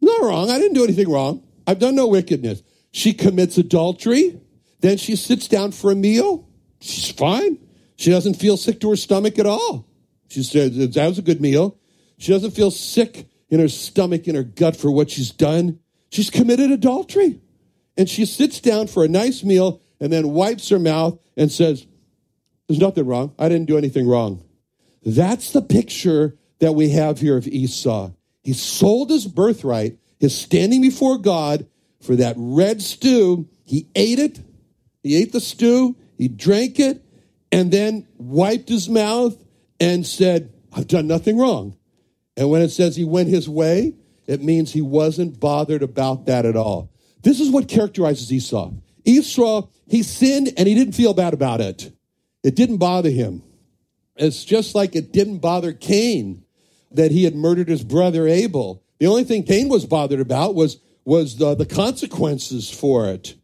Not 0.00 0.22
wrong. 0.22 0.50
I 0.50 0.58
didn't 0.58 0.74
do 0.74 0.84
anything 0.84 1.10
wrong. 1.10 1.42
I've 1.66 1.78
done 1.78 1.94
no 1.94 2.06
wickedness. 2.06 2.62
She 2.92 3.12
commits 3.12 3.58
adultery. 3.58 4.40
Then 4.80 4.96
she 4.96 5.16
sits 5.16 5.48
down 5.48 5.72
for 5.72 5.90
a 5.90 5.94
meal. 5.94 6.48
She's 6.80 7.10
fine. 7.10 7.58
She 7.96 8.10
doesn't 8.10 8.34
feel 8.34 8.56
sick 8.56 8.80
to 8.80 8.90
her 8.90 8.96
stomach 8.96 9.38
at 9.38 9.46
all. 9.46 9.86
She 10.28 10.42
says, 10.42 10.76
that 10.76 11.06
was 11.06 11.18
a 11.18 11.22
good 11.22 11.40
meal. 11.40 11.76
She 12.18 12.32
doesn't 12.32 12.52
feel 12.52 12.70
sick 12.70 13.26
in 13.50 13.60
her 13.60 13.68
stomach, 13.68 14.26
in 14.28 14.34
her 14.34 14.44
gut 14.44 14.76
for 14.76 14.90
what 14.90 15.10
she's 15.10 15.30
done. 15.30 15.80
She's 16.10 16.30
committed 16.30 16.70
adultery. 16.70 17.40
And 17.96 18.08
she 18.08 18.24
sits 18.24 18.60
down 18.60 18.86
for 18.86 19.04
a 19.04 19.08
nice 19.08 19.42
meal 19.42 19.82
and 20.00 20.12
then 20.12 20.30
wipes 20.30 20.68
her 20.70 20.78
mouth 20.78 21.18
and 21.36 21.52
says, 21.52 21.86
There's 22.66 22.80
nothing 22.80 23.06
wrong. 23.06 23.34
I 23.38 23.48
didn't 23.48 23.66
do 23.66 23.76
anything 23.76 24.06
wrong. 24.08 24.42
That's 25.04 25.52
the 25.52 25.62
picture 25.62 26.36
that 26.60 26.72
we 26.72 26.90
have 26.90 27.20
here 27.20 27.36
of 27.36 27.46
Esau. 27.46 28.12
He 28.42 28.52
sold 28.52 29.10
his 29.10 29.26
birthright, 29.26 29.98
his 30.18 30.36
standing 30.36 30.80
before 30.80 31.18
God 31.18 31.66
for 32.00 32.16
that 32.16 32.34
red 32.38 32.80
stew. 32.80 33.48
He 33.64 33.88
ate 33.94 34.18
it. 34.18 34.40
He 35.02 35.16
ate 35.16 35.32
the 35.32 35.40
stew. 35.40 35.96
He 36.18 36.28
drank 36.28 36.78
it 36.78 37.04
and 37.52 37.72
then 37.72 38.06
wiped 38.16 38.68
his 38.68 38.88
mouth 38.88 39.36
and 39.78 40.06
said, 40.06 40.52
I've 40.72 40.86
done 40.86 41.06
nothing 41.06 41.38
wrong. 41.38 41.76
And 42.36 42.50
when 42.50 42.62
it 42.62 42.70
says 42.70 42.96
he 42.96 43.04
went 43.04 43.28
his 43.28 43.48
way, 43.48 43.94
it 44.26 44.42
means 44.42 44.72
he 44.72 44.82
wasn't 44.82 45.40
bothered 45.40 45.82
about 45.82 46.26
that 46.26 46.46
at 46.46 46.56
all. 46.56 46.92
This 47.22 47.40
is 47.40 47.50
what 47.50 47.68
characterizes 47.68 48.32
Esau. 48.32 48.72
Esau, 49.04 49.68
he 49.88 50.02
sinned 50.02 50.52
and 50.56 50.68
he 50.68 50.74
didn't 50.74 50.94
feel 50.94 51.14
bad 51.14 51.34
about 51.34 51.60
it. 51.60 51.92
It 52.42 52.54
didn't 52.54 52.78
bother 52.78 53.10
him. 53.10 53.42
It's 54.16 54.44
just 54.44 54.74
like 54.74 54.94
it 54.94 55.12
didn't 55.12 55.38
bother 55.38 55.72
Cain 55.72 56.44
that 56.92 57.10
he 57.10 57.24
had 57.24 57.34
murdered 57.34 57.68
his 57.68 57.82
brother 57.82 58.26
Abel. 58.28 58.82
The 58.98 59.06
only 59.06 59.24
thing 59.24 59.42
Cain 59.42 59.68
was 59.68 59.86
bothered 59.86 60.20
about 60.20 60.54
was, 60.54 60.78
was 61.04 61.36
the, 61.36 61.54
the 61.54 61.66
consequences 61.66 62.70
for 62.70 63.08
it. 63.08 63.34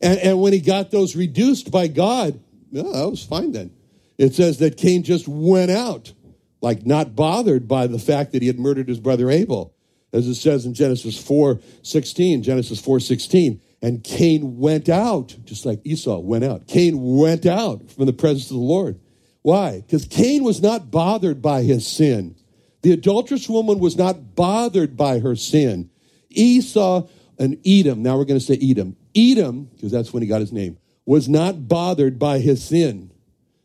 And, 0.00 0.18
and 0.18 0.40
when 0.40 0.52
he 0.52 0.60
got 0.60 0.90
those 0.90 1.16
reduced 1.16 1.70
by 1.70 1.88
God, 1.88 2.40
that 2.72 2.84
was 2.84 3.24
fine 3.24 3.52
then. 3.52 3.70
It 4.18 4.34
says 4.34 4.58
that 4.58 4.76
Cain 4.76 5.02
just 5.02 5.28
went 5.28 5.70
out, 5.70 6.12
like 6.60 6.86
not 6.86 7.14
bothered 7.14 7.68
by 7.68 7.86
the 7.86 7.98
fact 7.98 8.32
that 8.32 8.42
he 8.42 8.48
had 8.48 8.58
murdered 8.58 8.88
his 8.88 9.00
brother 9.00 9.30
Abel. 9.30 9.74
As 10.12 10.26
it 10.26 10.36
says 10.36 10.64
in 10.64 10.74
Genesis 10.74 11.22
4 11.22 11.60
16, 11.82 12.42
Genesis 12.42 12.80
4 12.80 13.00
16. 13.00 13.60
And 13.82 14.02
Cain 14.02 14.56
went 14.56 14.88
out, 14.88 15.36
just 15.44 15.66
like 15.66 15.80
Esau 15.84 16.18
went 16.18 16.44
out. 16.44 16.66
Cain 16.66 17.16
went 17.16 17.44
out 17.44 17.90
from 17.90 18.06
the 18.06 18.12
presence 18.12 18.50
of 18.50 18.56
the 18.56 18.62
Lord. 18.62 18.98
Why? 19.42 19.82
Because 19.82 20.06
Cain 20.06 20.42
was 20.42 20.62
not 20.62 20.90
bothered 20.90 21.42
by 21.42 21.62
his 21.62 21.86
sin. 21.86 22.36
The 22.82 22.92
adulterous 22.92 23.48
woman 23.48 23.78
was 23.78 23.96
not 23.96 24.34
bothered 24.34 24.96
by 24.96 25.18
her 25.18 25.36
sin. 25.36 25.90
Esau 26.30 27.06
and 27.38 27.58
Edom, 27.66 28.02
now 28.02 28.16
we're 28.16 28.24
going 28.24 28.40
to 28.40 28.44
say 28.44 28.58
Edom. 28.62 28.96
Edom, 29.14 29.70
because 29.74 29.92
that's 29.92 30.12
when 30.12 30.22
he 30.22 30.28
got 30.28 30.40
his 30.40 30.52
name, 30.52 30.78
was 31.04 31.28
not 31.28 31.68
bothered 31.68 32.18
by 32.18 32.38
his 32.38 32.64
sin. 32.64 33.10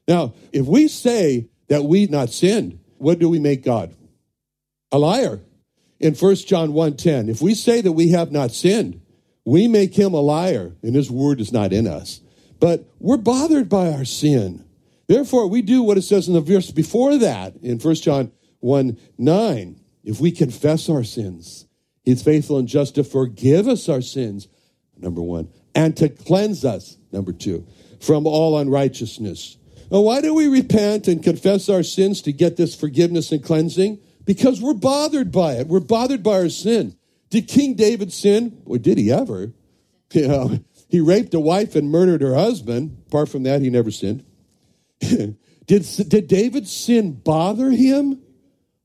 Now, 0.07 0.33
if 0.51 0.65
we 0.65 0.87
say 0.87 1.49
that 1.67 1.83
we 1.83 2.07
not 2.07 2.29
sinned, 2.29 2.79
what 2.97 3.19
do 3.19 3.29
we 3.29 3.39
make 3.39 3.63
God? 3.63 3.93
A 4.91 4.99
liar. 4.99 5.39
In 5.99 6.15
1 6.15 6.35
John 6.47 6.73
1:10, 6.73 7.29
if 7.29 7.41
we 7.41 7.53
say 7.53 7.81
that 7.81 7.91
we 7.91 8.09
have 8.09 8.31
not 8.31 8.51
sinned, 8.51 9.01
we 9.45 9.67
make 9.67 9.95
him 9.95 10.13
a 10.13 10.19
liar, 10.19 10.75
and 10.81 10.95
his 10.95 11.09
word 11.09 11.39
is 11.39 11.51
not 11.51 11.73
in 11.73 11.87
us. 11.87 12.21
But 12.59 12.85
we're 12.99 13.17
bothered 13.17 13.69
by 13.69 13.91
our 13.91 14.05
sin. 14.05 14.65
Therefore, 15.07 15.47
we 15.47 15.61
do 15.61 15.81
what 15.83 15.97
it 15.97 16.03
says 16.03 16.27
in 16.27 16.33
the 16.33 16.41
verse 16.41 16.71
before 16.71 17.17
that 17.17 17.55
in 17.61 17.79
1 17.79 17.95
John 17.95 18.31
1 18.59 18.97
9. 19.17 19.79
If 20.03 20.19
we 20.19 20.31
confess 20.31 20.89
our 20.89 21.03
sins, 21.03 21.65
he's 22.11 22.23
faithful 22.23 22.57
and 22.57 22.67
just 22.67 22.95
to 22.95 23.03
forgive 23.03 23.67
us 23.67 23.89
our 23.89 24.01
sins, 24.01 24.47
number 24.97 25.21
one, 25.21 25.49
and 25.73 25.95
to 25.97 26.09
cleanse 26.09 26.65
us, 26.65 26.97
number 27.11 27.31
two, 27.31 27.65
from 27.99 28.27
all 28.27 28.57
unrighteousness. 28.57 29.57
Now, 29.89 30.01
why 30.01 30.21
do 30.21 30.33
we 30.33 30.47
repent 30.47 31.07
and 31.07 31.23
confess 31.23 31.69
our 31.69 31.83
sins 31.83 32.21
to 32.23 32.31
get 32.31 32.57
this 32.57 32.75
forgiveness 32.75 33.31
and 33.31 33.43
cleansing? 33.43 33.99
Because 34.25 34.61
we're 34.61 34.73
bothered 34.73 35.31
by 35.31 35.53
it. 35.53 35.67
We're 35.67 35.79
bothered 35.79 36.23
by 36.23 36.33
our 36.33 36.49
sin. 36.49 36.95
Did 37.29 37.47
King 37.47 37.75
David 37.75 38.13
sin? 38.13 38.61
Or 38.65 38.77
did 38.77 38.97
he 38.97 39.11
ever? 39.11 39.53
You 40.13 40.27
know, 40.27 40.59
he 40.89 40.99
raped 40.99 41.33
a 41.33 41.39
wife 41.39 41.73
and 41.73 41.89
murdered 41.89 42.21
her 42.21 42.35
husband. 42.35 43.01
Apart 43.07 43.29
from 43.29 43.43
that, 43.43 43.61
he 43.61 43.69
never 43.69 43.91
sinned. 43.91 44.25
did, 44.99 45.37
did 45.65 46.27
David's 46.27 46.69
sin 46.69 47.13
bother 47.13 47.71
him? 47.71 48.21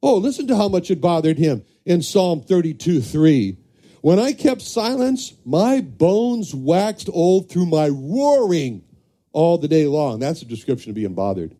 Oh, 0.00 0.18
listen 0.18 0.46
to 0.46 0.56
how 0.56 0.68
much 0.68 0.88
it 0.88 1.00
bothered 1.00 1.36
him 1.36 1.64
in 1.86 2.02
Psalm 2.02 2.42
32 2.42 3.00
3. 3.00 3.56
When 4.02 4.18
I 4.18 4.34
kept 4.34 4.60
silence, 4.60 5.32
my 5.44 5.80
bones 5.80 6.54
waxed 6.54 7.08
old 7.12 7.48
through 7.48 7.66
my 7.66 7.88
roaring 7.88 8.84
all 9.32 9.56
the 9.56 9.68
day 9.68 9.86
long. 9.86 10.18
That's 10.18 10.42
a 10.42 10.46
description 10.46 10.90
of 10.90 10.96
being 10.96 11.14
bothered. 11.14 11.56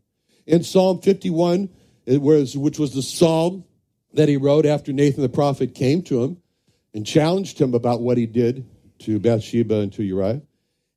In 0.47 0.63
Psalm 0.63 1.01
51, 1.01 1.71
it 2.05 2.21
was, 2.21 2.57
which 2.57 2.79
was 2.79 2.93
the 2.93 3.03
psalm 3.03 3.65
that 4.13 4.29
he 4.29 4.37
wrote 4.37 4.67
after 4.67 4.93
Nathan 4.93 5.23
the 5.23 5.29
prophet 5.29 5.75
came 5.75 6.03
to 6.03 6.23
him 6.23 6.37
and 6.95 7.07
challenged 7.07 7.61
him 7.61 7.75
about 7.75 8.01
what 8.01 8.17
he 8.17 8.27
did 8.27 8.67
to 9.01 9.19
Bathsheba 9.19 9.81
and 9.81 9.93
to 9.95 10.05
Uriah. 10.05 10.43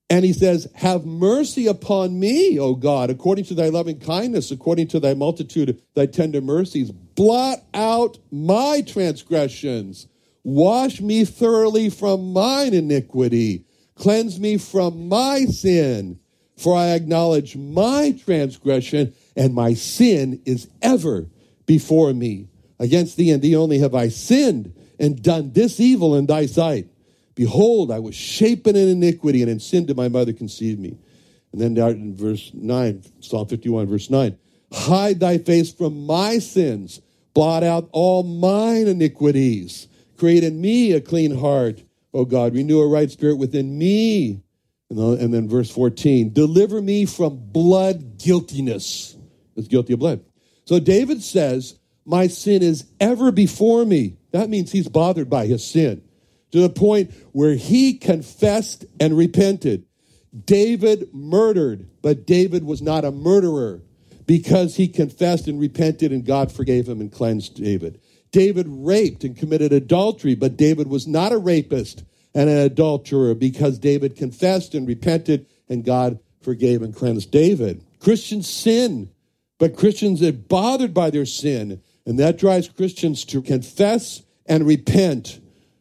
And 0.10 0.26
he 0.26 0.34
says, 0.34 0.68
Have 0.76 1.06
mercy 1.06 1.68
upon 1.68 2.20
me, 2.20 2.58
O 2.60 2.74
God, 2.74 3.10
according 3.10 3.46
to 3.46 3.54
thy 3.54 3.70
loving 3.70 4.00
kindness, 4.00 4.50
according 4.50 4.88
to 4.90 5.00
thy 5.00 5.14
multitude 5.14 5.82
thy 5.94 6.08
tender 6.08 6.42
mercies. 6.42 6.92
Blot 6.92 7.60
out 7.74 8.18
my 8.32 8.82
transgressions. 8.86 10.08
Wash 10.44 11.00
me 11.00 11.26
thoroughly 11.26 11.90
from 11.90 12.34
mine 12.34 12.74
iniquity. 12.74 13.66
Cleanse 13.96 14.40
me 14.40 14.58
from 14.58 15.10
my 15.10 15.46
sin. 15.46 16.20
For 16.58 16.76
I 16.76 16.90
acknowledge 16.90 17.56
my 17.56 18.12
transgression, 18.12 19.14
and 19.36 19.54
my 19.54 19.74
sin 19.76 20.42
is 20.46 20.68
ever 20.82 21.30
before 21.66 22.14
me. 22.14 22.48
Against 22.80 23.16
thee 23.16 23.32
and 23.32 23.42
thee 23.42 23.56
only 23.56 23.80
have 23.80 23.94
I 23.94 24.08
sinned 24.08 24.74
and 25.00 25.22
done 25.22 25.52
this 25.54 25.80
evil 25.80 26.16
in 26.16 26.26
thy 26.26 26.48
sight 26.48 26.88
Behold, 27.40 27.90
I 27.90 28.00
was 28.00 28.16
shapen 28.16 28.76
in 28.76 28.90
iniquity, 28.90 29.42
and 29.42 29.50
in 29.50 29.62
sin 29.62 29.86
did 29.86 29.96
my 29.96 30.10
mother 30.10 30.34
conceive 30.34 30.78
me. 30.78 30.98
And 31.54 31.62
then 31.62 31.74
down 31.74 31.92
in 31.92 32.14
verse 32.14 32.52
9, 32.54 33.02
Psalm 33.22 33.48
51, 33.48 33.88
verse 33.88 34.10
9 34.10 34.38
Hide 34.74 35.22
thy 35.22 35.38
face 35.38 35.72
from 35.72 36.06
my 36.06 36.40
sins, 36.40 37.00
blot 37.34 37.64
out 37.64 37.88
all 37.94 38.24
mine 38.24 38.90
iniquities. 38.90 39.88
Create 40.18 40.44
in 40.44 40.60
me 40.60 40.92
a 40.92 41.00
clean 41.00 41.34
heart, 41.34 41.82
O 42.14 42.26
God. 42.26 42.56
Renew 42.56 42.82
a 42.82 42.90
right 42.90 43.10
spirit 43.10 43.38
within 43.38 43.78
me. 43.78 44.44
And 44.90 45.34
then 45.34 45.48
verse 45.48 45.72
14 45.72 46.34
Deliver 46.34 46.82
me 46.82 47.06
from 47.06 47.38
blood 47.38 48.18
guiltiness. 48.18 49.16
It's 49.56 49.70
guilty 49.70 49.94
of 49.94 50.00
blood. 50.00 50.26
So 50.66 50.78
David 50.82 51.24
says, 51.24 51.80
My 52.04 52.28
sin 52.28 52.62
is 52.62 52.84
ever 53.00 53.32
before 53.32 53.86
me. 53.86 54.18
That 54.32 54.50
means 54.50 54.74
he's 54.74 54.90
bothered 54.90 55.30
by 55.30 55.46
his 55.46 55.66
sin 55.66 56.04
to 56.52 56.62
the 56.62 56.70
point 56.70 57.12
where 57.32 57.56
he 57.56 57.94
confessed 57.94 58.86
and 59.00 59.18
repented. 59.18 59.86
David 60.46 61.14
murdered, 61.14 61.90
but 62.02 62.26
David 62.26 62.64
was 62.64 62.82
not 62.82 63.06
a 63.06 63.12
murderer 63.12 63.82
because 64.26 64.76
he 64.76 64.88
confessed 64.88 65.48
and 65.48 65.60
repented 65.60 66.12
and 66.12 66.26
God 66.26 66.52
forgave 66.52 66.88
him 66.88 67.02
and 67.02 67.12
cleansed 67.12 67.56
David. 67.56 68.00
David 68.32 68.68
raped 68.70 69.24
and 69.24 69.36
committed 69.36 69.74
adultery, 69.74 70.36
but 70.36 70.56
David 70.56 70.88
was 70.88 71.08
not 71.08 71.32
a 71.32 71.38
rapist 71.38 72.04
and 72.36 72.50
an 72.50 72.58
adulterer 72.58 73.34
because 73.34 73.80
David 73.80 74.16
confessed 74.16 74.76
and 74.76 74.88
repented 74.88 75.48
and 75.68 75.84
God 75.84 76.20
forgave 76.42 76.84
and 76.84 76.96
cleansed 76.96 77.32
David. 77.32 77.84
Christians 78.00 78.48
sin, 78.48 79.10
but 79.58 79.76
Christians 79.76 80.22
are 80.22 80.32
bothered 80.32 80.94
by 80.94 81.10
their 81.10 81.26
sin, 81.26 81.82
and 82.06 82.20
that 82.20 82.38
drives 82.38 82.70
Christians 82.70 83.26
to 83.26 83.42
confess 83.42 84.22
and 84.46 84.66
repent 84.66 85.40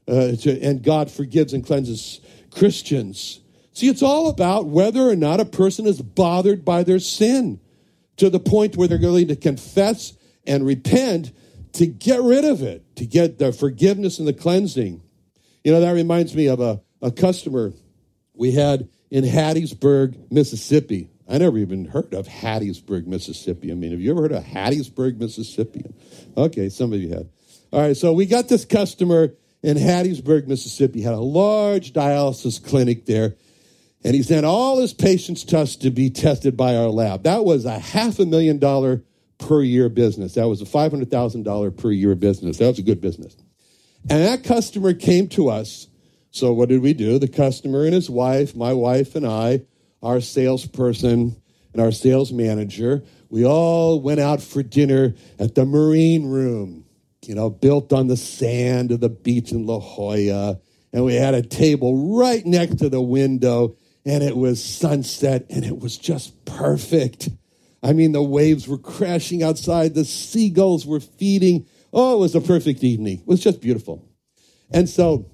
uh, 0.08 0.36
to, 0.36 0.60
and 0.62 0.82
God 0.82 1.10
forgives 1.10 1.52
and 1.52 1.64
cleanses 1.64 2.20
Christians. 2.50 3.40
See, 3.72 3.88
it's 3.88 4.02
all 4.02 4.28
about 4.28 4.66
whether 4.66 5.08
or 5.08 5.14
not 5.14 5.38
a 5.38 5.44
person 5.44 5.86
is 5.86 6.00
bothered 6.02 6.64
by 6.64 6.82
their 6.82 6.98
sin 6.98 7.60
to 8.16 8.30
the 8.30 8.40
point 8.40 8.76
where 8.76 8.88
they're 8.88 8.98
going 8.98 9.28
to 9.28 9.36
confess 9.36 10.14
and 10.46 10.66
repent 10.66 11.32
to 11.74 11.86
get 11.86 12.20
rid 12.22 12.44
of 12.44 12.62
it, 12.62 12.96
to 12.96 13.06
get 13.06 13.38
the 13.38 13.52
forgiveness 13.52 14.18
and 14.18 14.26
the 14.26 14.32
cleansing. 14.32 15.02
You 15.62 15.72
know, 15.72 15.80
that 15.80 15.92
reminds 15.92 16.34
me 16.34 16.46
of 16.46 16.60
a, 16.60 16.80
a 17.02 17.12
customer 17.12 17.72
we 18.34 18.52
had 18.52 18.88
in 19.10 19.24
Hattiesburg, 19.24 20.32
Mississippi. 20.32 21.10
I 21.28 21.38
never 21.38 21.58
even 21.58 21.84
heard 21.84 22.14
of 22.14 22.26
Hattiesburg, 22.26 23.06
Mississippi. 23.06 23.70
I 23.70 23.74
mean, 23.74 23.90
have 23.90 24.00
you 24.00 24.10
ever 24.10 24.22
heard 24.22 24.32
of 24.32 24.44
Hattiesburg, 24.44 25.18
Mississippi? 25.18 25.84
Okay, 26.36 26.70
some 26.70 26.92
of 26.92 27.00
you 27.00 27.10
had. 27.10 27.28
All 27.70 27.82
right, 27.82 27.96
so 27.96 28.12
we 28.14 28.24
got 28.24 28.48
this 28.48 28.64
customer 28.64 29.34
in 29.62 29.76
Hattiesburg, 29.76 30.46
Mississippi, 30.46 31.02
had 31.02 31.14
a 31.14 31.20
large 31.20 31.92
dialysis 31.92 32.64
clinic 32.64 33.06
there, 33.06 33.34
and 34.04 34.14
he 34.14 34.22
sent 34.22 34.46
all 34.46 34.78
his 34.78 34.94
patients 34.94 35.44
to 35.44 35.58
us 35.58 35.76
to 35.76 35.90
be 35.90 36.10
tested 36.10 36.56
by 36.56 36.76
our 36.76 36.88
lab. 36.88 37.24
That 37.24 37.44
was 37.44 37.64
a 37.64 37.78
half 37.78 38.18
a 38.18 38.26
million 38.26 38.58
dollar 38.58 39.02
per 39.38 39.62
year 39.62 39.88
business. 39.88 40.34
That 40.34 40.48
was 40.48 40.60
a 40.60 40.64
$500,000 40.64 41.76
per 41.76 41.90
year 41.90 42.14
business. 42.14 42.58
That 42.58 42.68
was 42.68 42.78
a 42.78 42.82
good 42.82 43.00
business. 43.00 43.36
And 44.08 44.22
that 44.22 44.44
customer 44.44 44.94
came 44.94 45.28
to 45.30 45.48
us. 45.48 45.88
So 46.30 46.52
what 46.52 46.68
did 46.68 46.82
we 46.82 46.92
do? 46.92 47.18
The 47.18 47.28
customer 47.28 47.84
and 47.84 47.94
his 47.94 48.10
wife, 48.10 48.54
my 48.54 48.72
wife 48.72 49.14
and 49.14 49.26
I, 49.26 49.62
our 50.02 50.20
salesperson 50.20 51.40
and 51.72 51.82
our 51.82 51.92
sales 51.92 52.32
manager, 52.32 53.02
we 53.28 53.44
all 53.44 54.00
went 54.00 54.20
out 54.20 54.42
for 54.42 54.62
dinner 54.62 55.14
at 55.38 55.54
the 55.54 55.64
Marine 55.64 56.26
Room, 56.26 56.84
you 57.28 57.34
know, 57.34 57.50
built 57.50 57.92
on 57.92 58.06
the 58.06 58.16
sand 58.16 58.90
of 58.90 59.00
the 59.00 59.08
beach 59.08 59.52
in 59.52 59.66
La 59.66 59.78
Jolla. 59.78 60.58
And 60.92 61.04
we 61.04 61.14
had 61.14 61.34
a 61.34 61.42
table 61.42 62.16
right 62.16 62.44
next 62.46 62.76
to 62.76 62.88
the 62.88 63.02
window, 63.02 63.76
and 64.06 64.24
it 64.24 64.36
was 64.36 64.64
sunset, 64.64 65.44
and 65.50 65.64
it 65.64 65.78
was 65.78 65.98
just 65.98 66.44
perfect. 66.46 67.28
I 67.82 67.92
mean, 67.92 68.12
the 68.12 68.22
waves 68.22 68.66
were 68.66 68.78
crashing 68.78 69.42
outside, 69.42 69.94
the 69.94 70.06
seagulls 70.06 70.86
were 70.86 71.00
feeding. 71.00 71.66
Oh, 71.92 72.16
it 72.16 72.20
was 72.20 72.34
a 72.34 72.40
perfect 72.40 72.82
evening. 72.82 73.18
It 73.20 73.26
was 73.26 73.40
just 73.40 73.60
beautiful. 73.60 74.04
And 74.70 74.88
so 74.88 75.30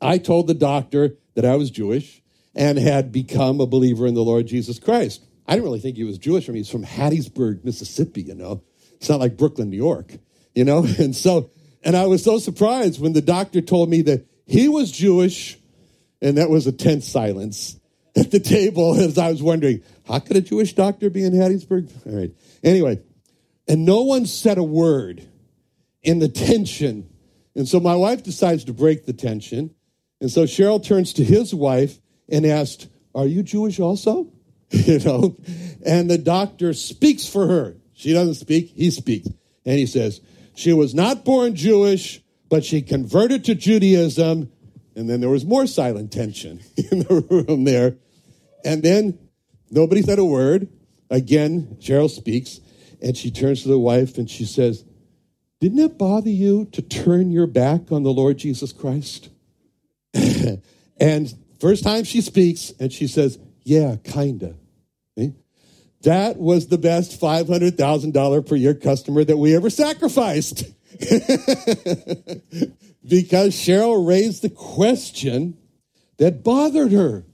I 0.00 0.18
told 0.18 0.46
the 0.46 0.54
doctor 0.54 1.16
that 1.34 1.44
I 1.44 1.56
was 1.56 1.70
Jewish 1.70 2.22
and 2.54 2.78
had 2.78 3.10
become 3.12 3.60
a 3.60 3.66
believer 3.66 4.06
in 4.06 4.14
the 4.14 4.22
Lord 4.22 4.46
Jesus 4.46 4.78
Christ. 4.78 5.24
I 5.46 5.52
didn't 5.52 5.64
really 5.64 5.80
think 5.80 5.96
he 5.96 6.04
was 6.04 6.18
Jewish. 6.18 6.48
I 6.48 6.52
mean, 6.52 6.58
he's 6.58 6.70
from 6.70 6.84
Hattiesburg, 6.84 7.64
Mississippi, 7.64 8.22
you 8.22 8.34
know. 8.34 8.62
It's 8.96 9.08
not 9.08 9.20
like 9.20 9.36
Brooklyn, 9.36 9.70
New 9.70 9.76
York, 9.76 10.14
you 10.58 10.64
know. 10.64 10.84
And 10.98 11.14
so, 11.14 11.50
and 11.84 11.96
I 11.96 12.06
was 12.06 12.24
so 12.24 12.38
surprised 12.38 13.00
when 13.00 13.12
the 13.12 13.22
doctor 13.22 13.60
told 13.60 13.88
me 13.88 14.02
that 14.02 14.26
he 14.44 14.68
was 14.68 14.90
Jewish, 14.90 15.56
and 16.20 16.36
that 16.36 16.50
was 16.50 16.66
a 16.66 16.72
tense 16.72 17.06
silence 17.06 17.78
at 18.16 18.32
the 18.32 18.40
table 18.40 18.94
as 18.94 19.16
I 19.16 19.30
was 19.30 19.42
wondering, 19.42 19.82
how 20.06 20.18
could 20.18 20.36
a 20.36 20.40
Jewish 20.40 20.74
doctor 20.74 21.10
be 21.10 21.24
in 21.24 21.32
Hattiesburg? 21.32 21.88
All 22.06 22.18
right. 22.18 22.32
Anyway, 22.64 23.00
and 23.68 23.84
no 23.84 24.02
one 24.02 24.26
said 24.26 24.58
a 24.58 24.64
word 24.64 25.22
in 26.02 26.18
the 26.18 26.28
tension. 26.28 27.08
And 27.54 27.68
so 27.68 27.78
my 27.78 27.94
wife 27.94 28.24
decides 28.24 28.64
to 28.64 28.72
break 28.72 29.06
the 29.06 29.12
tension. 29.12 29.74
And 30.20 30.30
so 30.30 30.42
Cheryl 30.44 30.82
turns 30.82 31.12
to 31.14 31.24
his 31.24 31.54
wife 31.54 32.00
and 32.28 32.44
asked, 32.44 32.88
Are 33.14 33.26
you 33.26 33.44
Jewish 33.44 33.78
also? 33.78 34.32
you 34.70 34.98
know, 34.98 35.36
and 35.86 36.10
the 36.10 36.18
doctor 36.18 36.72
speaks 36.72 37.28
for 37.28 37.46
her. 37.46 37.76
She 37.92 38.12
doesn't 38.12 38.34
speak, 38.34 38.72
he 38.74 38.90
speaks. 38.90 39.28
And 39.64 39.78
he 39.78 39.86
says, 39.86 40.20
She 40.58 40.72
was 40.72 40.92
not 40.92 41.24
born 41.24 41.54
Jewish, 41.54 42.20
but 42.48 42.64
she 42.64 42.82
converted 42.82 43.44
to 43.44 43.54
Judaism. 43.54 44.50
And 44.96 45.08
then 45.08 45.20
there 45.20 45.30
was 45.30 45.44
more 45.44 45.68
silent 45.68 46.10
tension 46.10 46.58
in 46.90 46.98
the 46.98 47.20
room 47.30 47.62
there. 47.62 47.98
And 48.64 48.82
then 48.82 49.20
nobody 49.70 50.02
said 50.02 50.18
a 50.18 50.24
word. 50.24 50.66
Again, 51.10 51.76
Cheryl 51.78 52.10
speaks, 52.10 52.58
and 53.00 53.16
she 53.16 53.30
turns 53.30 53.62
to 53.62 53.68
the 53.68 53.78
wife 53.78 54.18
and 54.18 54.28
she 54.28 54.44
says, 54.44 54.84
Didn't 55.60 55.78
it 55.78 55.96
bother 55.96 56.28
you 56.28 56.64
to 56.72 56.82
turn 56.82 57.30
your 57.30 57.46
back 57.46 57.92
on 57.92 58.02
the 58.02 58.12
Lord 58.12 58.38
Jesus 58.38 58.72
Christ? 58.72 59.28
and 61.00 61.34
first 61.60 61.84
time 61.84 62.02
she 62.02 62.20
speaks, 62.20 62.72
and 62.80 62.92
she 62.92 63.06
says, 63.06 63.38
Yeah, 63.62 63.94
kinda. 64.02 64.56
That 66.02 66.36
was 66.36 66.68
the 66.68 66.78
best 66.78 67.20
$500,000 67.20 68.46
per 68.46 68.54
year 68.56 68.74
customer 68.74 69.24
that 69.24 69.36
we 69.36 69.56
ever 69.56 69.70
sacrificed. 69.70 70.64
because 73.08 73.54
Cheryl 73.54 74.06
raised 74.06 74.42
the 74.42 74.50
question 74.50 75.56
that 76.18 76.44
bothered 76.44 76.92
her 76.92 77.24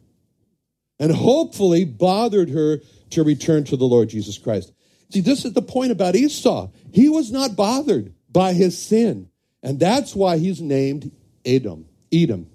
and 0.98 1.12
hopefully 1.12 1.84
bothered 1.84 2.50
her 2.50 2.80
to 3.10 3.22
return 3.22 3.64
to 3.64 3.76
the 3.76 3.84
Lord 3.84 4.08
Jesus 4.08 4.38
Christ. 4.38 4.72
See, 5.10 5.20
this 5.20 5.44
is 5.44 5.52
the 5.52 5.62
point 5.62 5.92
about 5.92 6.16
Esau. 6.16 6.70
He 6.92 7.08
was 7.08 7.30
not 7.30 7.56
bothered 7.56 8.14
by 8.30 8.52
his 8.52 8.80
sin. 8.80 9.28
And 9.62 9.80
that's 9.80 10.14
why 10.14 10.38
he's 10.38 10.60
named 10.60 11.10
Edom, 11.44 11.86
Edom, 12.12 12.50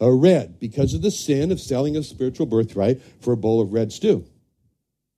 a 0.00 0.12
red, 0.12 0.58
because 0.58 0.94
of 0.94 1.02
the 1.02 1.10
sin 1.10 1.52
of 1.52 1.60
selling 1.60 1.96
a 1.96 2.02
spiritual 2.02 2.46
birthright 2.46 3.00
for 3.20 3.32
a 3.32 3.36
bowl 3.36 3.60
of 3.60 3.72
red 3.72 3.92
stew. 3.92 4.24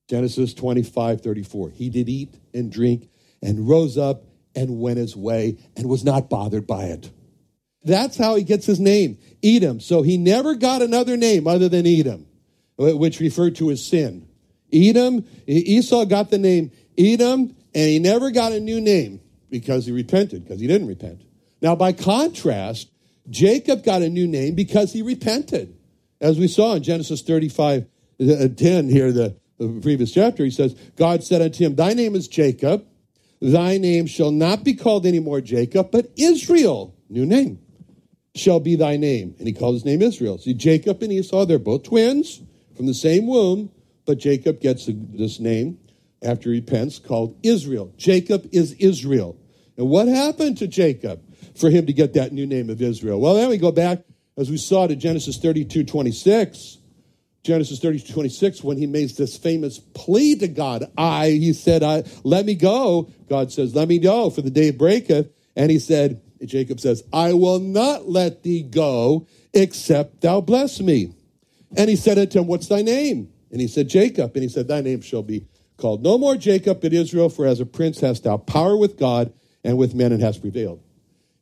Genesis 0.09 0.55
25, 0.55 1.21
34. 1.21 1.71
He 1.71 1.91
did 1.91 2.09
eat 2.09 2.35
and 2.55 2.73
drink 2.73 3.09
and 3.43 3.69
rose 3.69 3.99
up 3.99 4.25
and 4.55 4.81
went 4.81 4.99
his 4.99 5.15
way 5.15 5.59
and 5.77 5.89
was 5.89 6.05
not 6.05 6.31
bothered 6.31 6.67
by 6.67 6.85
it. 6.85 7.11
That's 7.85 8.17
how 8.17 8.35
he 8.35 8.43
gets 8.43 8.67
his 8.67 8.81
name, 8.81 9.19
Edom. 9.43 9.81
So 9.81 10.03
he 10.03 10.17
never 10.17 10.55
got 10.55 10.83
another 10.83 11.17
name 11.17 11.47
other 11.47 11.69
than 11.69 11.87
Edom 11.87 12.29
which 12.79 13.21
referred 13.21 13.57
to 13.57 13.69
his 13.69 13.85
sin. 13.85 14.29
Edom, 14.73 15.25
Esau 15.47 16.05
got 16.05 16.31
the 16.31 16.39
name 16.39 16.71
Edom, 16.97 17.55
and 17.75 17.89
he 17.89 17.99
never 17.99 18.31
got 18.31 18.53
a 18.53 18.61
new 18.61 18.81
name 18.81 19.21
because 19.51 19.87
he 19.87 19.93
repented, 19.93 20.45
because 20.45 20.61
he 20.61 20.67
didn't 20.67 20.87
repent. 20.87 21.23
Now, 21.61 21.75
by 21.75 21.93
contrast, 21.93 22.89
Jacob 23.29 23.83
got 23.83 24.03
a 24.03 24.09
new 24.09 24.27
name 24.27 24.55
because 24.55 24.93
he 24.93 25.03
repented. 25.03 25.77
As 26.21 26.39
we 26.39 26.49
saw 26.49 26.75
in 26.75 26.83
Genesis 26.83 27.23
35 27.23 27.87
uh, 28.21 28.49
10 28.57 28.89
here, 28.89 29.13
the, 29.13 29.37
the 29.59 29.81
previous 29.83 30.13
chapter, 30.13 30.45
he 30.45 30.51
says, 30.51 30.75
God 30.97 31.25
said 31.25 31.43
unto 31.43 31.65
him, 31.65 31.75
Thy 31.75 31.93
name 31.93 32.15
is 32.15 32.29
Jacob. 32.29 32.87
Thy 33.41 33.79
name 33.79 34.07
shall 34.07 34.31
not 34.31 34.65
be 34.65 34.75
called 34.75 35.07
anymore 35.07 35.41
Jacob, 35.41 35.91
but 35.91 36.11
Israel. 36.17 36.95
New 37.09 37.27
name 37.27 37.61
shall 38.35 38.61
be 38.61 38.77
thy 38.77 38.97
name. 38.97 39.35
And 39.39 39.47
he 39.47 39.53
called 39.53 39.75
his 39.75 39.85
name 39.85 40.03
Israel. 40.03 40.39
See, 40.39 40.55
Jacob 40.55 41.03
and 41.03 41.13
Esau, 41.13 41.45
they're 41.45 41.59
both 41.59 41.85
twins 41.85 42.41
from 42.77 42.87
the 42.87 42.95
same 42.95 43.27
womb, 43.27 43.71
but 44.07 44.19
Jacob 44.19 44.61
gets 44.61 44.89
this 44.89 45.41
name 45.41 45.79
after 46.23 46.51
he 46.51 46.61
repents 46.61 46.99
called 46.99 47.37
Israel. 47.43 47.93
Jacob 47.97 48.49
is 48.53 48.73
Israel. 48.75 49.37
And 49.77 49.89
what 49.89 50.09
happened 50.09 50.59
to 50.59 50.67
Jacob 50.67 51.23
for 51.55 51.71
him 51.71 51.87
to 51.87 51.93
get 51.93 52.15
that 52.15 52.33
new 52.33 52.47
name 52.47 52.71
of 52.71 52.83
Israel? 52.83 53.21
Well, 53.21 53.35
then 53.35 53.49
we 53.49 53.59
go 53.59 53.73
back, 53.73 54.01
as 54.37 54.51
we 54.51 54.57
saw, 54.57 54.87
to 54.87 54.97
Genesis 54.97 55.39
32 55.39 55.85
26. 55.85 56.78
Genesis 57.45 57.79
32 57.79 58.13
26, 58.13 58.63
when 58.63 58.77
he 58.77 58.87
makes 58.87 59.15
this 59.15 59.37
famous 59.37 59.79
plea 59.79 60.37
to 60.37 60.49
God, 60.49 60.91
I, 60.99 61.31
he 61.31 61.53
said, 61.53 61.83
I, 61.83 62.05
let 62.25 62.45
me 62.45 62.55
go. 62.55 63.11
God 63.29 63.53
says, 63.53 63.75
let 63.75 63.89
me 63.89 63.99
go, 63.99 64.31
for 64.31 64.43
the 64.43 64.51
day 64.51 64.71
breaketh. 64.71 65.31
And 65.57 65.71
he 65.71 65.79
said, 65.79 66.21
Jacob 66.45 66.81
says, 66.81 67.03
I 67.13 67.33
will 67.33 67.59
not 67.59 68.09
let 68.09 68.43
thee 68.43 68.63
go 68.63 69.27
except 69.53 70.21
thou 70.21 70.41
bless 70.41 70.81
me. 70.81 71.15
And 71.77 71.91
he 71.91 71.97
said 71.97 72.19
unto 72.19 72.41
him, 72.41 72.47
What's 72.47 72.69
thy 72.69 72.83
name? 72.83 73.33
And 73.51 73.61
he 73.61 73.69
said, 73.69 73.89
Jacob. 73.89 74.33
And 74.35 74.43
he 74.43 74.49
said, 74.49 74.69
Thy 74.69 74.81
name 74.81 75.01
shall 75.01 75.23
be 75.23 75.47
called 75.77 76.03
no 76.03 76.19
more 76.19 76.37
Jacob 76.37 76.85
in 76.85 76.93
Israel, 76.93 77.29
for 77.29 77.47
as 77.47 77.61
a 77.61 77.67
prince 77.67 78.01
hast 78.01 78.25
thou 78.25 78.37
power 78.37 78.77
with 78.77 78.99
God 78.99 79.33
and 79.65 79.77
with 79.77 79.95
men 79.95 80.13
and 80.13 80.23
hast 80.23 80.41
prevailed. 80.41 80.83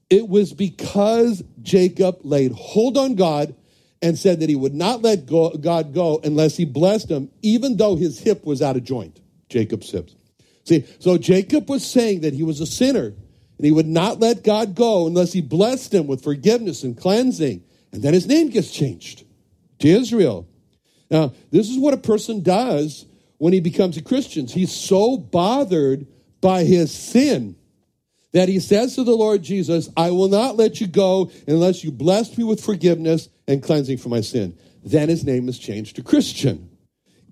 It 0.09 0.29
was 0.29 0.53
because 0.53 1.43
Jacob 1.63 2.21
laid 2.23 2.53
hold 2.53 2.97
on 2.97 3.17
God 3.17 3.55
and 4.03 4.19
said 4.19 4.41
that 4.41 4.49
he 4.49 4.57
would 4.57 4.75
not 4.75 5.03
let 5.03 5.27
go, 5.27 5.51
God 5.51 5.95
go 5.95 6.21
unless 6.23 6.57
he 6.57 6.65
blessed 6.65 7.11
him, 7.11 7.31
even 7.43 7.77
though 7.77 7.97
his 7.97 8.19
hip 8.19 8.45
was 8.45 8.63
out 8.63 8.77
of 8.77 8.85
joint, 8.85 9.21
Jacob's 9.49 9.91
hips. 9.91 10.15
See, 10.65 10.85
so 10.99 11.17
Jacob 11.17 11.69
was 11.69 11.87
saying 11.87 12.21
that 12.21 12.35
he 12.35 12.43
was 12.43 12.61
a 12.61 12.67
sinner 12.67 13.07
and 13.07 13.65
he 13.65 13.73
would 13.73 13.87
not 13.87 14.21
let 14.21 14.45
God 14.45 14.75
go 14.75 15.07
unless 15.07 15.33
he 15.33 15.41
blessed 15.41 15.95
him 15.95 16.07
with 16.07 16.23
forgiveness 16.23 16.83
and 16.83 16.97
cleansing. 16.97 17.63
And 17.93 18.03
then 18.03 18.13
his 18.13 18.27
name 18.27 18.51
gets 18.51 18.71
changed 18.71 19.25
to 19.79 19.89
Israel. 19.89 20.47
Now, 21.11 21.33
this 21.51 21.71
is 21.71 21.79
what 21.79 21.95
a 21.95 21.99
person 21.99 22.43
does 22.43 23.07
when 23.39 23.53
he 23.53 23.61
becomes 23.61 23.97
a 23.97 24.03
Christian. 24.03 24.47
He's 24.47 24.73
so 24.73 25.17
bothered 25.17 26.07
by 26.41 26.65
his 26.65 26.93
sin 26.93 27.57
that 28.37 28.51
he 28.51 28.61
says 28.61 28.95
to 28.95 29.03
the 29.03 29.17
Lord 29.17 29.43
Jesus, 29.43 29.89
I 29.97 30.11
will 30.11 30.29
not 30.29 30.57
let 30.57 30.79
you 30.79 30.87
go 30.87 31.31
unless 31.49 31.83
you 31.83 31.91
bless 31.91 32.37
me 32.37 32.45
with 32.45 32.63
forgiveness 32.63 33.31
and 33.49 33.63
cleansing 33.63 33.97
from 33.97 34.11
my 34.11 34.21
sin. 34.21 34.59
Then 34.85 35.09
his 35.09 35.25
name 35.25 35.49
is 35.49 35.59
changed 35.59 35.97
to 35.97 36.03
Christian. 36.03 36.69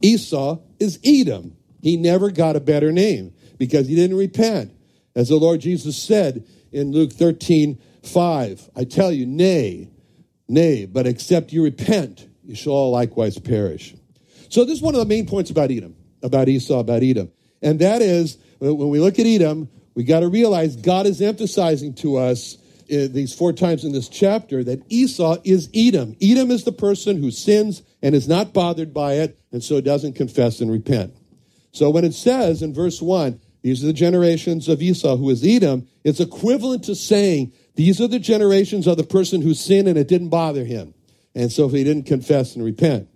Esau 0.00 0.60
is 0.80 0.98
Edom. 1.04 1.58
He 1.82 1.98
never 1.98 2.30
got 2.30 2.56
a 2.56 2.60
better 2.60 2.90
name 2.90 3.34
because 3.58 3.86
he 3.86 3.94
didn't 3.94 4.16
repent. 4.16 4.72
As 5.14 5.28
the 5.28 5.36
Lord 5.36 5.60
Jesus 5.60 6.02
said 6.02 6.46
in 6.72 6.90
Luke 6.92 7.12
13, 7.12 7.78
5, 8.02 8.70
I 8.74 8.84
tell 8.84 9.12
you, 9.12 9.26
nay, 9.26 9.90
nay, 10.48 10.86
but 10.86 11.06
except 11.06 11.52
you 11.52 11.62
repent, 11.62 12.26
you 12.42 12.54
shall 12.54 12.72
all 12.72 12.90
likewise 12.90 13.38
perish. 13.38 13.94
So 14.48 14.64
this 14.64 14.76
is 14.78 14.82
one 14.82 14.94
of 14.94 15.00
the 15.00 15.06
main 15.06 15.26
points 15.26 15.50
about 15.50 15.70
Edom, 15.70 15.96
about 16.22 16.48
Esau, 16.48 16.80
about 16.80 17.02
Edom. 17.02 17.30
And 17.60 17.78
that 17.80 18.00
is, 18.00 18.38
when 18.58 18.88
we 18.88 19.00
look 19.00 19.18
at 19.18 19.26
Edom, 19.26 19.68
we 19.94 20.04
got 20.04 20.20
to 20.20 20.28
realize 20.28 20.76
God 20.76 21.06
is 21.06 21.20
emphasizing 21.20 21.94
to 21.96 22.16
us 22.16 22.56
uh, 22.90 23.08
these 23.10 23.34
four 23.34 23.52
times 23.52 23.84
in 23.84 23.92
this 23.92 24.08
chapter 24.08 24.62
that 24.64 24.82
Esau 24.88 25.36
is 25.44 25.68
Edom. 25.74 26.16
Edom 26.20 26.50
is 26.50 26.64
the 26.64 26.72
person 26.72 27.22
who 27.22 27.30
sins 27.30 27.82
and 28.02 28.14
is 28.14 28.28
not 28.28 28.52
bothered 28.52 28.92
by 28.92 29.14
it 29.14 29.38
and 29.52 29.62
so 29.62 29.80
doesn't 29.80 30.14
confess 30.14 30.60
and 30.60 30.70
repent. 30.70 31.14
So 31.72 31.90
when 31.90 32.04
it 32.04 32.14
says 32.14 32.62
in 32.62 32.74
verse 32.74 33.00
1, 33.00 33.40
these 33.62 33.82
are 33.82 33.86
the 33.86 33.92
generations 33.94 34.68
of 34.68 34.82
Esau 34.82 35.16
who 35.16 35.30
is 35.30 35.44
Edom, 35.44 35.88
it's 36.04 36.20
equivalent 36.20 36.84
to 36.84 36.94
saying 36.94 37.52
these 37.76 38.00
are 38.00 38.08
the 38.08 38.18
generations 38.18 38.86
of 38.86 38.96
the 38.96 39.04
person 39.04 39.40
who 39.40 39.54
sinned 39.54 39.88
and 39.88 39.96
it 39.96 40.08
didn't 40.08 40.28
bother 40.28 40.64
him. 40.64 40.94
And 41.34 41.50
so 41.50 41.68
he 41.68 41.82
didn't 41.82 42.04
confess 42.04 42.54
and 42.54 42.64
repent. 42.64 43.08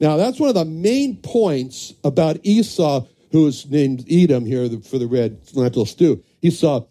Now, 0.00 0.16
that's 0.16 0.40
one 0.40 0.48
of 0.48 0.56
the 0.56 0.64
main 0.64 1.18
points 1.18 1.94
about 2.02 2.38
Esau, 2.42 3.06
who 3.32 3.46
is 3.46 3.68
named 3.68 4.04
Edom 4.10 4.44
here 4.44 4.68
for 4.80 4.98
the 4.98 5.06
red 5.06 5.40
lentil 5.54 5.86
stew. 5.86 6.22
He 6.40 6.50
saw, 6.50 6.84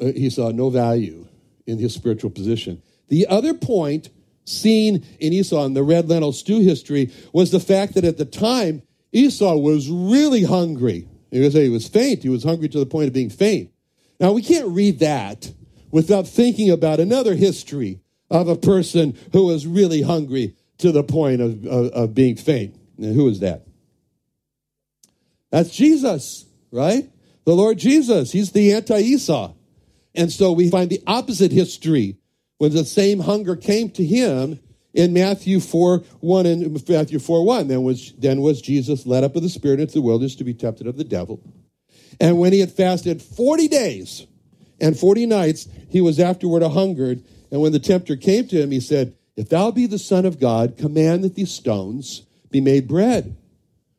uh, 0.00 0.06
he 0.06 0.28
saw 0.28 0.50
no 0.50 0.68
value 0.68 1.26
in 1.66 1.78
his 1.78 1.94
spiritual 1.94 2.30
position. 2.30 2.82
The 3.08 3.26
other 3.28 3.54
point 3.54 4.10
seen 4.44 5.04
in 5.18 5.32
Esau 5.32 5.64
in 5.64 5.74
the 5.74 5.82
red 5.82 6.08
lentil 6.08 6.32
stew 6.32 6.60
history 6.60 7.12
was 7.32 7.50
the 7.50 7.60
fact 7.60 7.94
that 7.94 8.04
at 8.04 8.18
the 8.18 8.24
time, 8.24 8.82
Esau 9.12 9.56
was 9.56 9.88
really 9.88 10.44
hungry. 10.44 11.08
He 11.30 11.40
was, 11.40 11.54
he 11.54 11.68
was 11.68 11.88
faint. 11.88 12.22
He 12.22 12.28
was 12.28 12.44
hungry 12.44 12.68
to 12.68 12.78
the 12.78 12.86
point 12.86 13.08
of 13.08 13.12
being 13.12 13.30
faint. 13.30 13.70
Now, 14.20 14.32
we 14.32 14.42
can't 14.42 14.68
read 14.68 15.00
that 15.00 15.52
without 15.90 16.26
thinking 16.26 16.70
about 16.70 17.00
another 17.00 17.34
history 17.34 18.00
of 18.30 18.48
a 18.48 18.56
person 18.56 19.16
who 19.32 19.46
was 19.46 19.66
really 19.66 20.02
hungry 20.02 20.54
to 20.78 20.92
the 20.92 21.02
point 21.02 21.40
of, 21.40 21.64
of, 21.66 21.86
of 21.92 22.14
being 22.14 22.36
faint. 22.36 22.76
And 22.98 23.14
who 23.14 23.28
is 23.28 23.40
that? 23.40 23.65
That's 25.50 25.70
Jesus, 25.70 26.46
right? 26.70 27.08
The 27.44 27.54
Lord 27.54 27.78
Jesus. 27.78 28.32
He's 28.32 28.52
the 28.52 28.72
anti 28.72 28.98
Esau. 28.98 29.54
And 30.14 30.32
so 30.32 30.52
we 30.52 30.70
find 30.70 30.90
the 30.90 31.02
opposite 31.06 31.52
history 31.52 32.16
when 32.58 32.72
the 32.72 32.84
same 32.84 33.20
hunger 33.20 33.54
came 33.54 33.90
to 33.90 34.04
him 34.04 34.58
in 34.94 35.12
Matthew 35.12 35.60
4 35.60 35.98
1 36.20 36.46
and 36.46 36.88
Matthew 36.88 37.18
4 37.18 37.44
1. 37.44 37.68
Then 37.68 37.82
was, 37.82 38.12
then 38.14 38.40
was 38.40 38.62
Jesus 38.62 39.06
led 39.06 39.24
up 39.24 39.36
of 39.36 39.42
the 39.42 39.48
Spirit 39.48 39.78
into 39.78 39.94
the 39.94 40.00
wilderness 40.00 40.34
to 40.36 40.44
be 40.44 40.54
tempted 40.54 40.86
of 40.86 40.96
the 40.96 41.04
devil. 41.04 41.40
And 42.18 42.38
when 42.38 42.52
he 42.52 42.60
had 42.60 42.72
fasted 42.72 43.20
40 43.20 43.68
days 43.68 44.26
and 44.80 44.98
40 44.98 45.26
nights, 45.26 45.68
he 45.90 46.00
was 46.00 46.18
afterward 46.18 46.62
a 46.62 46.70
hungered. 46.70 47.22
And 47.50 47.60
when 47.60 47.72
the 47.72 47.78
tempter 47.78 48.16
came 48.16 48.48
to 48.48 48.60
him, 48.60 48.70
he 48.70 48.80
said, 48.80 49.14
If 49.36 49.50
thou 49.50 49.70
be 49.70 49.86
the 49.86 49.98
Son 49.98 50.24
of 50.24 50.40
God, 50.40 50.78
command 50.78 51.24
that 51.24 51.34
these 51.34 51.52
stones 51.52 52.22
be 52.50 52.62
made 52.62 52.88
bread. 52.88 53.36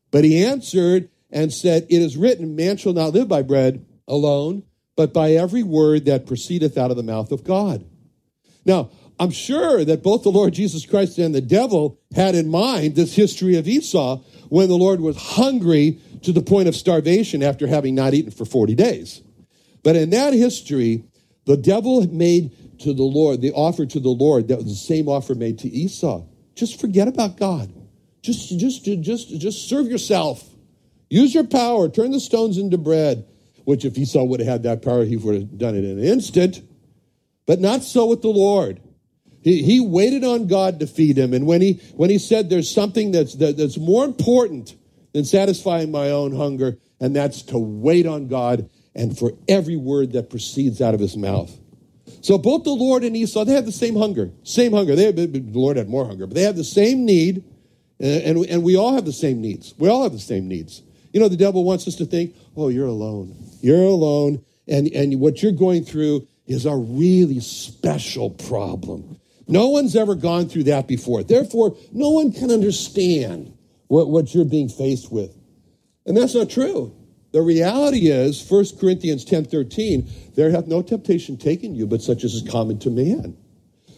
But 0.09 0.23
he 0.23 0.43
answered 0.43 1.09
and 1.31 1.51
said, 1.51 1.85
It 1.89 2.01
is 2.01 2.17
written, 2.17 2.55
Man 2.55 2.77
shall 2.77 2.93
not 2.93 3.13
live 3.13 3.27
by 3.27 3.41
bread 3.41 3.85
alone, 4.07 4.63
but 4.95 5.13
by 5.13 5.31
every 5.31 5.63
word 5.63 6.05
that 6.05 6.25
proceedeth 6.25 6.77
out 6.77 6.91
of 6.91 6.97
the 6.97 7.03
mouth 7.03 7.31
of 7.31 7.43
God. 7.43 7.85
Now, 8.65 8.89
I'm 9.19 9.31
sure 9.31 9.83
that 9.83 10.03
both 10.03 10.23
the 10.23 10.29
Lord 10.29 10.53
Jesus 10.53 10.85
Christ 10.85 11.17
and 11.17 11.33
the 11.33 11.41
devil 11.41 11.99
had 12.15 12.35
in 12.35 12.49
mind 12.49 12.95
this 12.95 13.15
history 13.15 13.57
of 13.57 13.67
Esau 13.67 14.21
when 14.49 14.69
the 14.69 14.77
Lord 14.77 14.99
was 15.01 15.17
hungry 15.17 15.99
to 16.21 16.31
the 16.31 16.41
point 16.41 16.67
of 16.67 16.75
starvation 16.75 17.41
after 17.41 17.67
having 17.67 17.95
not 17.95 18.13
eaten 18.13 18.31
for 18.31 18.45
40 18.45 18.75
days. 18.75 19.21
But 19.83 19.95
in 19.95 20.11
that 20.11 20.33
history, 20.33 21.05
the 21.45 21.57
devil 21.57 22.05
made 22.07 22.79
to 22.79 22.93
the 22.93 23.03
Lord 23.03 23.41
the 23.41 23.53
offer 23.53 23.85
to 23.85 23.99
the 23.99 24.09
Lord 24.09 24.49
that 24.49 24.57
was 24.57 24.65
the 24.65 24.75
same 24.75 25.07
offer 25.07 25.33
made 25.33 25.59
to 25.59 25.69
Esau. 25.69 26.25
Just 26.55 26.79
forget 26.79 27.07
about 27.07 27.37
God. 27.37 27.73
Just, 28.21 28.57
just, 28.59 28.83
just, 28.83 29.39
just 29.39 29.69
serve 29.69 29.87
yourself. 29.87 30.43
Use 31.09 31.33
your 31.33 31.45
power. 31.45 31.89
Turn 31.89 32.11
the 32.11 32.19
stones 32.19 32.57
into 32.57 32.77
bread. 32.77 33.25
Which, 33.63 33.83
if 33.83 33.97
Esau 33.97 34.23
would 34.23 34.39
have 34.39 34.47
had 34.47 34.63
that 34.63 34.81
power, 34.81 35.03
he 35.03 35.17
would 35.17 35.35
have 35.35 35.57
done 35.57 35.75
it 35.75 35.83
in 35.83 35.99
an 35.99 36.03
instant. 36.03 36.61
But 37.45 37.59
not 37.59 37.83
so 37.83 38.05
with 38.05 38.21
the 38.21 38.29
Lord. 38.29 38.81
He, 39.41 39.61
he 39.61 39.79
waited 39.79 40.23
on 40.23 40.47
God 40.47 40.79
to 40.79 40.87
feed 40.87 41.17
him. 41.17 41.33
And 41.33 41.45
when 41.45 41.61
he, 41.61 41.73
when 41.95 42.09
he 42.09 42.17
said 42.17 42.49
there's 42.49 42.69
something 42.69 43.11
that's, 43.11 43.35
that, 43.35 43.57
that's 43.57 43.77
more 43.77 44.05
important 44.05 44.75
than 45.13 45.25
satisfying 45.25 45.91
my 45.91 46.11
own 46.11 46.35
hunger, 46.35 46.77
and 46.99 47.15
that's 47.15 47.41
to 47.43 47.57
wait 47.57 48.05
on 48.05 48.27
God 48.27 48.69
and 48.95 49.17
for 49.17 49.33
every 49.47 49.75
word 49.75 50.13
that 50.13 50.29
proceeds 50.29 50.81
out 50.81 50.93
of 50.93 50.99
his 50.99 51.15
mouth. 51.15 51.55
So 52.21 52.37
both 52.37 52.63
the 52.63 52.71
Lord 52.71 53.03
and 53.03 53.15
Esau, 53.15 53.45
they 53.45 53.53
have 53.53 53.65
the 53.65 53.71
same 53.71 53.95
hunger, 53.95 54.31
same 54.43 54.73
hunger. 54.73 54.95
They 54.95 55.11
the 55.11 55.43
Lord 55.51 55.77
had 55.77 55.87
more 55.87 56.05
hunger, 56.05 56.25
but 56.25 56.35
they 56.35 56.43
have 56.43 56.55
the 56.55 56.63
same 56.63 57.05
need, 57.05 57.43
and, 57.99 58.37
and 58.45 58.63
we 58.63 58.75
all 58.75 58.93
have 58.93 59.05
the 59.05 59.13
same 59.13 59.41
needs. 59.41 59.73
We 59.77 59.87
all 59.89 60.03
have 60.03 60.13
the 60.13 60.19
same 60.19 60.47
needs. 60.47 60.81
You 61.17 61.23
know, 61.23 61.29
the 61.29 61.35
devil 61.35 61.63
wants 61.63 61.87
us 61.87 61.95
to 61.95 62.05
think, 62.05 62.35
oh, 62.55 62.69
you're 62.69 62.85
alone. 62.85 63.35
You're 63.59 63.85
alone, 63.85 64.45
and, 64.67 64.85
and 64.89 65.19
what 65.19 65.41
you're 65.41 65.51
going 65.51 65.83
through 65.83 66.27
is 66.45 66.67
a 66.67 66.75
really 66.75 67.39
special 67.39 68.29
problem. 68.29 69.19
No 69.47 69.69
one's 69.69 69.95
ever 69.95 70.13
gone 70.13 70.47
through 70.47 70.65
that 70.65 70.87
before. 70.87 71.23
Therefore, 71.23 71.75
no 71.91 72.11
one 72.11 72.31
can 72.31 72.51
understand 72.51 73.57
what, 73.87 74.09
what 74.09 74.35
you're 74.35 74.45
being 74.45 74.69
faced 74.69 75.11
with. 75.11 75.35
And 76.05 76.15
that's 76.15 76.35
not 76.35 76.51
true. 76.51 76.95
The 77.31 77.41
reality 77.41 78.09
is, 78.09 78.47
1 78.47 78.77
Corinthians 78.79 79.25
10 79.25 79.45
13, 79.45 80.07
there 80.35 80.51
hath 80.51 80.67
no 80.67 80.83
temptation 80.83 81.35
taken 81.35 81.73
you, 81.73 81.87
but 81.87 82.03
such 82.03 82.23
as 82.25 82.35
is 82.35 82.47
common 82.47 82.77
to 82.77 82.91
man. 82.91 83.35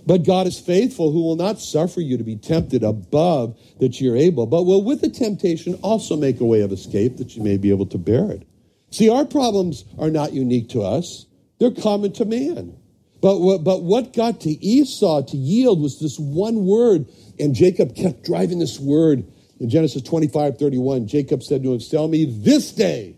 But 0.05 0.25
God 0.25 0.47
is 0.47 0.59
faithful, 0.59 1.11
who 1.11 1.23
will 1.23 1.35
not 1.35 1.59
suffer 1.59 2.01
you 2.01 2.17
to 2.17 2.23
be 2.23 2.35
tempted 2.35 2.83
above 2.83 3.57
that 3.79 3.99
you're 3.99 4.15
able, 4.15 4.45
but 4.45 4.63
will 4.63 4.83
with 4.83 5.01
the 5.01 5.09
temptation 5.09 5.75
also 5.81 6.15
make 6.15 6.39
a 6.39 6.45
way 6.45 6.61
of 6.61 6.71
escape 6.71 7.17
that 7.17 7.35
you 7.35 7.43
may 7.43 7.57
be 7.57 7.69
able 7.69 7.85
to 7.87 7.97
bear 7.97 8.31
it. 8.31 8.47
See, 8.91 9.09
our 9.09 9.25
problems 9.25 9.85
are 9.97 10.09
not 10.09 10.33
unique 10.33 10.69
to 10.69 10.81
us, 10.81 11.25
they're 11.59 11.71
common 11.71 12.13
to 12.13 12.25
man. 12.25 12.75
But 13.21 13.39
what, 13.39 13.63
but 13.63 13.83
what 13.83 14.13
got 14.13 14.41
to 14.41 14.49
Esau 14.49 15.23
to 15.23 15.37
yield 15.37 15.81
was 15.81 15.99
this 15.99 16.17
one 16.17 16.65
word, 16.65 17.05
and 17.37 17.53
Jacob 17.53 17.95
kept 17.95 18.23
driving 18.23 18.59
this 18.59 18.79
word. 18.79 19.25
In 19.59 19.69
Genesis 19.69 20.01
25 20.03 20.57
31, 20.57 21.05
Jacob 21.07 21.43
said 21.43 21.63
to 21.63 21.73
him, 21.73 21.81
Sell 21.81 22.07
me 22.07 22.25
this 22.25 22.71
day 22.71 23.17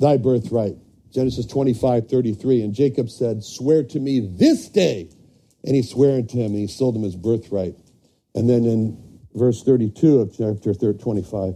thy 0.00 0.16
birthright. 0.16 0.76
Genesis 1.12 1.46
25 1.46 2.08
33, 2.08 2.62
and 2.62 2.74
Jacob 2.74 3.08
said, 3.08 3.44
Swear 3.44 3.84
to 3.84 4.00
me 4.00 4.18
this 4.18 4.68
day. 4.68 5.08
And 5.64 5.74
he 5.74 5.82
swore 5.82 6.16
unto 6.16 6.36
him, 6.36 6.52
and 6.52 6.56
he 6.56 6.66
sold 6.66 6.96
him 6.96 7.02
his 7.02 7.16
birthright. 7.16 7.74
And 8.34 8.48
then 8.48 8.64
in 8.64 9.20
verse 9.34 9.62
32 9.62 10.20
of 10.20 10.36
chapter 10.36 10.92
25, 10.92 11.54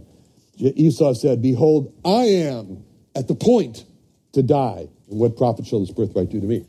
Esau 0.57 1.13
said, 1.13 1.41
Behold, 1.41 1.93
I 2.03 2.23
am 2.23 2.83
at 3.15 3.27
the 3.27 3.35
point 3.35 3.85
to 4.33 4.43
die. 4.43 4.87
And 5.09 5.19
what 5.19 5.37
profit 5.37 5.65
shall 5.67 5.79
this 5.79 5.91
birthright 5.91 6.29
do 6.29 6.39
to 6.41 6.47
me? 6.47 6.68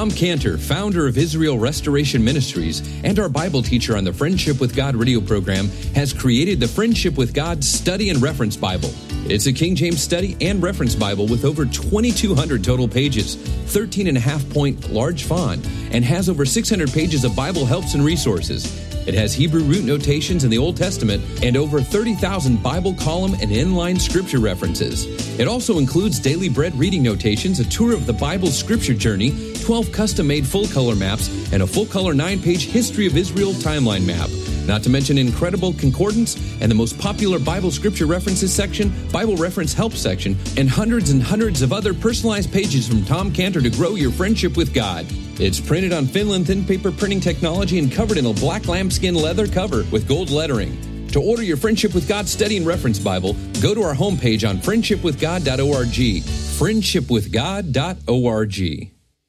Tom 0.00 0.10
Cantor, 0.10 0.56
founder 0.56 1.06
of 1.06 1.18
Israel 1.18 1.58
Restoration 1.58 2.24
Ministries 2.24 2.80
and 3.04 3.18
our 3.18 3.28
Bible 3.28 3.62
teacher 3.62 3.98
on 3.98 4.04
the 4.04 4.14
Friendship 4.14 4.58
with 4.58 4.74
God 4.74 4.96
radio 4.96 5.20
program, 5.20 5.68
has 5.94 6.14
created 6.14 6.58
the 6.58 6.66
Friendship 6.66 7.18
with 7.18 7.34
God 7.34 7.62
Study 7.62 8.08
and 8.08 8.22
Reference 8.22 8.56
Bible. 8.56 8.94
It's 9.26 9.44
a 9.44 9.52
King 9.52 9.74
James 9.74 10.02
study 10.02 10.38
and 10.40 10.62
reference 10.62 10.94
Bible 10.94 11.26
with 11.26 11.44
over 11.44 11.66
2,200 11.66 12.64
total 12.64 12.88
pages, 12.88 13.34
13 13.34 14.06
and 14.06 14.16
a 14.16 14.20
half 14.20 14.48
point 14.48 14.90
large 14.90 15.24
font, 15.24 15.66
and 15.92 16.02
has 16.02 16.30
over 16.30 16.46
600 16.46 16.90
pages 16.90 17.22
of 17.22 17.36
Bible 17.36 17.66
helps 17.66 17.92
and 17.92 18.02
resources. 18.02 18.89
It 19.06 19.14
has 19.14 19.34
Hebrew 19.34 19.62
root 19.62 19.84
notations 19.84 20.44
in 20.44 20.50
the 20.50 20.58
Old 20.58 20.76
Testament 20.76 21.22
and 21.42 21.56
over 21.56 21.80
30,000 21.80 22.62
Bible 22.62 22.94
column 22.94 23.34
and 23.34 23.50
inline 23.50 24.00
scripture 24.00 24.40
references. 24.40 25.06
It 25.38 25.48
also 25.48 25.78
includes 25.78 26.18
daily 26.18 26.48
bread 26.48 26.78
reading 26.78 27.02
notations, 27.02 27.60
a 27.60 27.64
tour 27.64 27.94
of 27.94 28.06
the 28.06 28.12
Bible 28.12 28.48
scripture 28.48 28.94
journey, 28.94 29.54
12 29.62 29.90
custom 29.92 30.26
made 30.26 30.46
full 30.46 30.66
color 30.68 30.94
maps, 30.94 31.28
and 31.52 31.62
a 31.62 31.66
full 31.66 31.86
color 31.86 32.14
9 32.14 32.42
page 32.42 32.66
History 32.66 33.06
of 33.06 33.16
Israel 33.16 33.52
timeline 33.52 34.04
map. 34.04 34.28
Not 34.70 34.82
to 34.84 34.88
mention 34.88 35.18
incredible 35.18 35.72
concordance 35.72 36.36
and 36.60 36.70
the 36.70 36.76
most 36.76 36.96
popular 36.96 37.40
Bible 37.40 37.72
scripture 37.72 38.06
references 38.06 38.54
section, 38.54 38.94
Bible 39.10 39.34
reference 39.34 39.74
help 39.74 39.94
section, 39.94 40.36
and 40.56 40.70
hundreds 40.70 41.10
and 41.10 41.20
hundreds 41.20 41.62
of 41.62 41.72
other 41.72 41.92
personalized 41.92 42.52
pages 42.52 42.86
from 42.86 43.04
Tom 43.04 43.32
Cantor 43.32 43.62
to 43.62 43.70
grow 43.70 43.96
your 43.96 44.12
friendship 44.12 44.56
with 44.56 44.72
God. 44.72 45.06
It's 45.40 45.58
printed 45.58 45.92
on 45.92 46.06
Finland 46.06 46.46
thin 46.46 46.64
paper 46.64 46.92
printing 46.92 47.18
technology 47.18 47.80
and 47.80 47.90
covered 47.90 48.16
in 48.16 48.26
a 48.26 48.32
black 48.32 48.68
lambskin 48.68 49.16
leather 49.16 49.48
cover 49.48 49.84
with 49.90 50.06
gold 50.06 50.30
lettering. 50.30 51.08
To 51.08 51.20
order 51.20 51.42
your 51.42 51.56
Friendship 51.56 51.92
with 51.92 52.06
God 52.06 52.28
Study 52.28 52.56
and 52.56 52.64
Reference 52.64 53.00
Bible, 53.00 53.34
go 53.60 53.74
to 53.74 53.82
our 53.82 53.96
homepage 53.96 54.48
on 54.48 54.58
friendshipwithgod.org. 54.58 56.22
Friendshipwithgod.org. 56.60 58.99